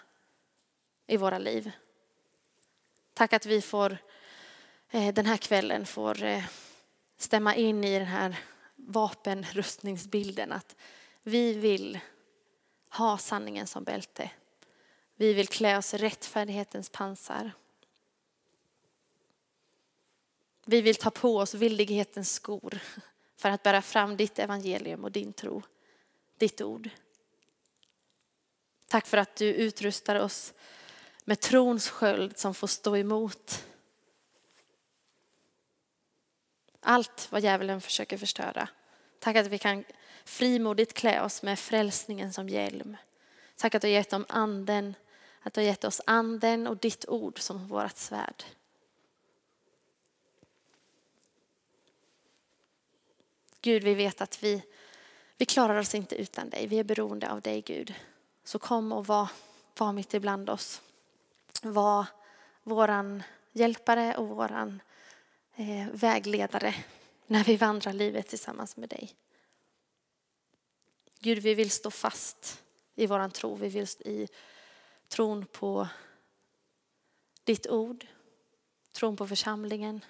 i 1.08 1.17
våra 1.17 1.38
liv. 1.38 1.72
Tack 3.13 3.34
att 3.34 3.46
vi 3.46 3.62
får 3.62 3.98
eh, 4.89 5.13
den 5.13 5.26
här 5.26 5.38
kvällen 5.38 5.86
får 5.86 6.24
eh, 6.24 6.43
stämma 7.17 7.56
in 7.56 7.84
i 7.84 8.00
den 8.00 8.08
här 8.08 8.39
vapenrustningsbilden. 8.76 10.52
Att 10.52 10.76
vi 11.24 11.54
vill 11.54 12.00
ha 12.89 13.17
sanningen 13.17 13.67
som 13.67 13.84
bälte. 13.84 14.32
Vi 15.15 15.34
vill 15.34 15.48
klä 15.48 15.78
oss 15.78 15.93
i 15.93 15.98
rättfärdighetens 15.98 16.89
pansar. 16.89 17.52
Vi 20.65 20.82
vill 20.82 20.96
ta 20.96 21.12
på 21.12 21.38
oss 21.38 21.54
villighetens 21.54 22.34
skor 22.34 22.80
för 23.36 23.50
att 23.50 23.63
bära 23.63 23.82
fram 23.82 24.17
ditt 24.17 24.39
evangelium 24.39 25.04
och 25.04 25.12
din 25.12 25.34
tro, 25.34 25.62
ditt 26.38 26.62
ord. 26.62 26.89
Tack 28.88 29.08
för 29.08 29.17
att 29.17 29.36
du 29.36 29.46
utrustar 29.46 30.15
oss 30.15 30.54
med 31.28 31.40
trons 31.40 31.90
sköld 31.90 32.38
som 32.38 32.54
får 32.54 32.68
stå 32.68 32.98
emot 32.98 33.66
allt 36.80 37.28
vad 37.32 37.44
djävulen 37.44 37.82
försöker 37.82 38.18
förstöra. 38.18 38.70
Tack 39.20 39.36
att 39.36 39.48
vi 39.48 39.58
kan 39.58 39.84
frimodigt 40.26 40.94
klä 40.94 41.22
oss 41.22 41.44
med 41.44 41.60
frälsningen 41.60 42.34
som 42.34 42.50
hjälm. 42.50 42.98
Tack 43.56 43.76
att 43.76 43.82
du 43.82 43.88
har 43.88 43.94
gett, 43.94 44.10
dem 44.10 44.26
anden, 44.30 44.96
att 45.42 45.54
du 45.54 45.62
har 45.62 45.66
gett 45.66 45.84
oss 45.84 46.02
anden 46.06 46.68
och 46.68 46.78
ditt 46.78 47.08
ord 47.08 47.40
som 47.40 47.68
vårt 47.68 47.98
svärd. 47.98 48.44
Gud, 53.62 53.84
vi 53.84 53.94
vet 53.94 54.22
att 54.22 54.44
vi, 54.44 54.63
vi 55.38 55.46
klarar 55.46 55.80
oss 55.80 55.96
inte 55.96 56.16
utan 56.16 56.50
dig. 56.50 56.68
Vi 56.68 56.80
är 56.80 56.84
beroende 56.84 57.32
av 57.32 57.42
dig, 57.42 57.62
Gud. 57.62 57.94
Så 58.44 58.60
kom 58.60 58.92
och 58.92 59.08
var, 59.08 59.30
var 59.78 59.94
mitt 59.94 60.13
ibland 60.13 60.50
oss. 60.50 60.82
Var 61.62 62.06
våran 62.63 63.24
hjälpare 63.52 64.17
och 64.17 64.28
våran 64.28 64.82
eh, 65.56 65.88
vägledare 65.91 66.76
när 67.28 67.43
vi 67.43 67.58
vandrar 67.58 67.93
livet 67.93 68.28
tillsammans 68.28 68.78
med 68.78 68.89
dig. 68.89 69.15
Gud, 71.20 71.39
vi 71.39 71.54
vill 71.54 71.72
stå 71.72 71.91
fast 71.91 72.63
i 72.96 73.06
våran 73.06 73.32
tro. 73.32 73.56
Vi 73.56 73.70
vill 73.70 73.88
i 74.00 74.28
tron 75.08 75.46
på 75.46 75.88
ditt 77.43 77.67
ord, 77.67 78.06
tron 78.91 79.17
på 79.17 79.28
församlingen, 79.28 80.06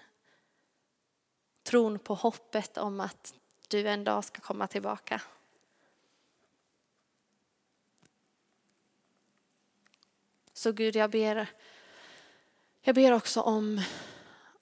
tron 1.64 2.00
på 2.00 2.14
hoppet 2.14 2.78
om 2.78 3.00
att 3.00 3.34
du 3.68 3.88
en 3.88 4.04
dag 4.04 4.24
ska 4.24 4.42
komma 4.42 4.68
tillbaka. 4.68 5.22
Så 10.58 10.72
Gud, 10.72 10.96
jag 10.96 11.12
ber, 11.12 11.48
jag 12.82 12.96
ber 12.96 13.12
också 13.12 13.42
om, 13.42 13.82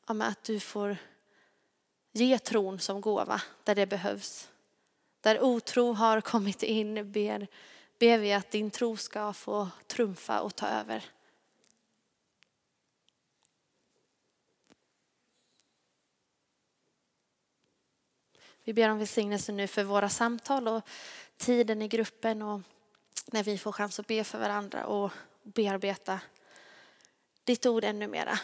om 0.05 0.21
att 0.21 0.43
du 0.43 0.59
får 0.59 0.97
ge 2.11 2.39
tron 2.39 2.79
som 2.79 3.01
gåva 3.01 3.41
där 3.63 3.75
det 3.75 3.85
behövs. 3.85 4.49
Där 5.21 5.43
otro 5.43 5.93
har 5.93 6.21
kommit 6.21 6.63
in 6.63 7.11
ber, 7.11 7.47
ber 7.99 8.17
vi 8.17 8.33
att 8.33 8.51
din 8.51 8.71
tro 8.71 8.97
ska 8.97 9.33
få 9.33 9.69
trumfa 9.87 10.41
och 10.41 10.55
ta 10.55 10.67
över. 10.67 11.05
Vi 18.63 18.73
ber 18.73 18.89
om 18.89 18.97
välsignelse 18.97 19.51
nu 19.51 19.67
för 19.67 19.83
våra 19.83 20.09
samtal 20.09 20.67
och 20.67 20.87
tiden 21.37 21.81
i 21.81 21.87
gruppen 21.87 22.41
och 22.41 22.61
när 23.25 23.43
vi 23.43 23.57
får 23.57 23.71
chans 23.71 23.99
att 23.99 24.07
be 24.07 24.23
för 24.23 24.39
varandra 24.39 24.85
och 24.85 25.11
bearbeta 25.45 26.19
ditt 27.43 27.65
ord 27.65 27.83
ännu 27.83 28.07
mera. 28.07 28.39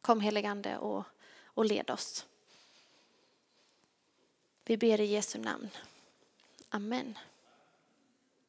Kom 0.00 0.20
heligande 0.20 0.76
och, 0.76 1.04
och 1.44 1.64
led 1.64 1.90
oss. 1.90 2.26
Vi 4.64 4.76
ber 4.76 5.00
i 5.00 5.04
Jesu 5.04 5.38
namn. 5.38 5.70
Amen. 6.68 7.18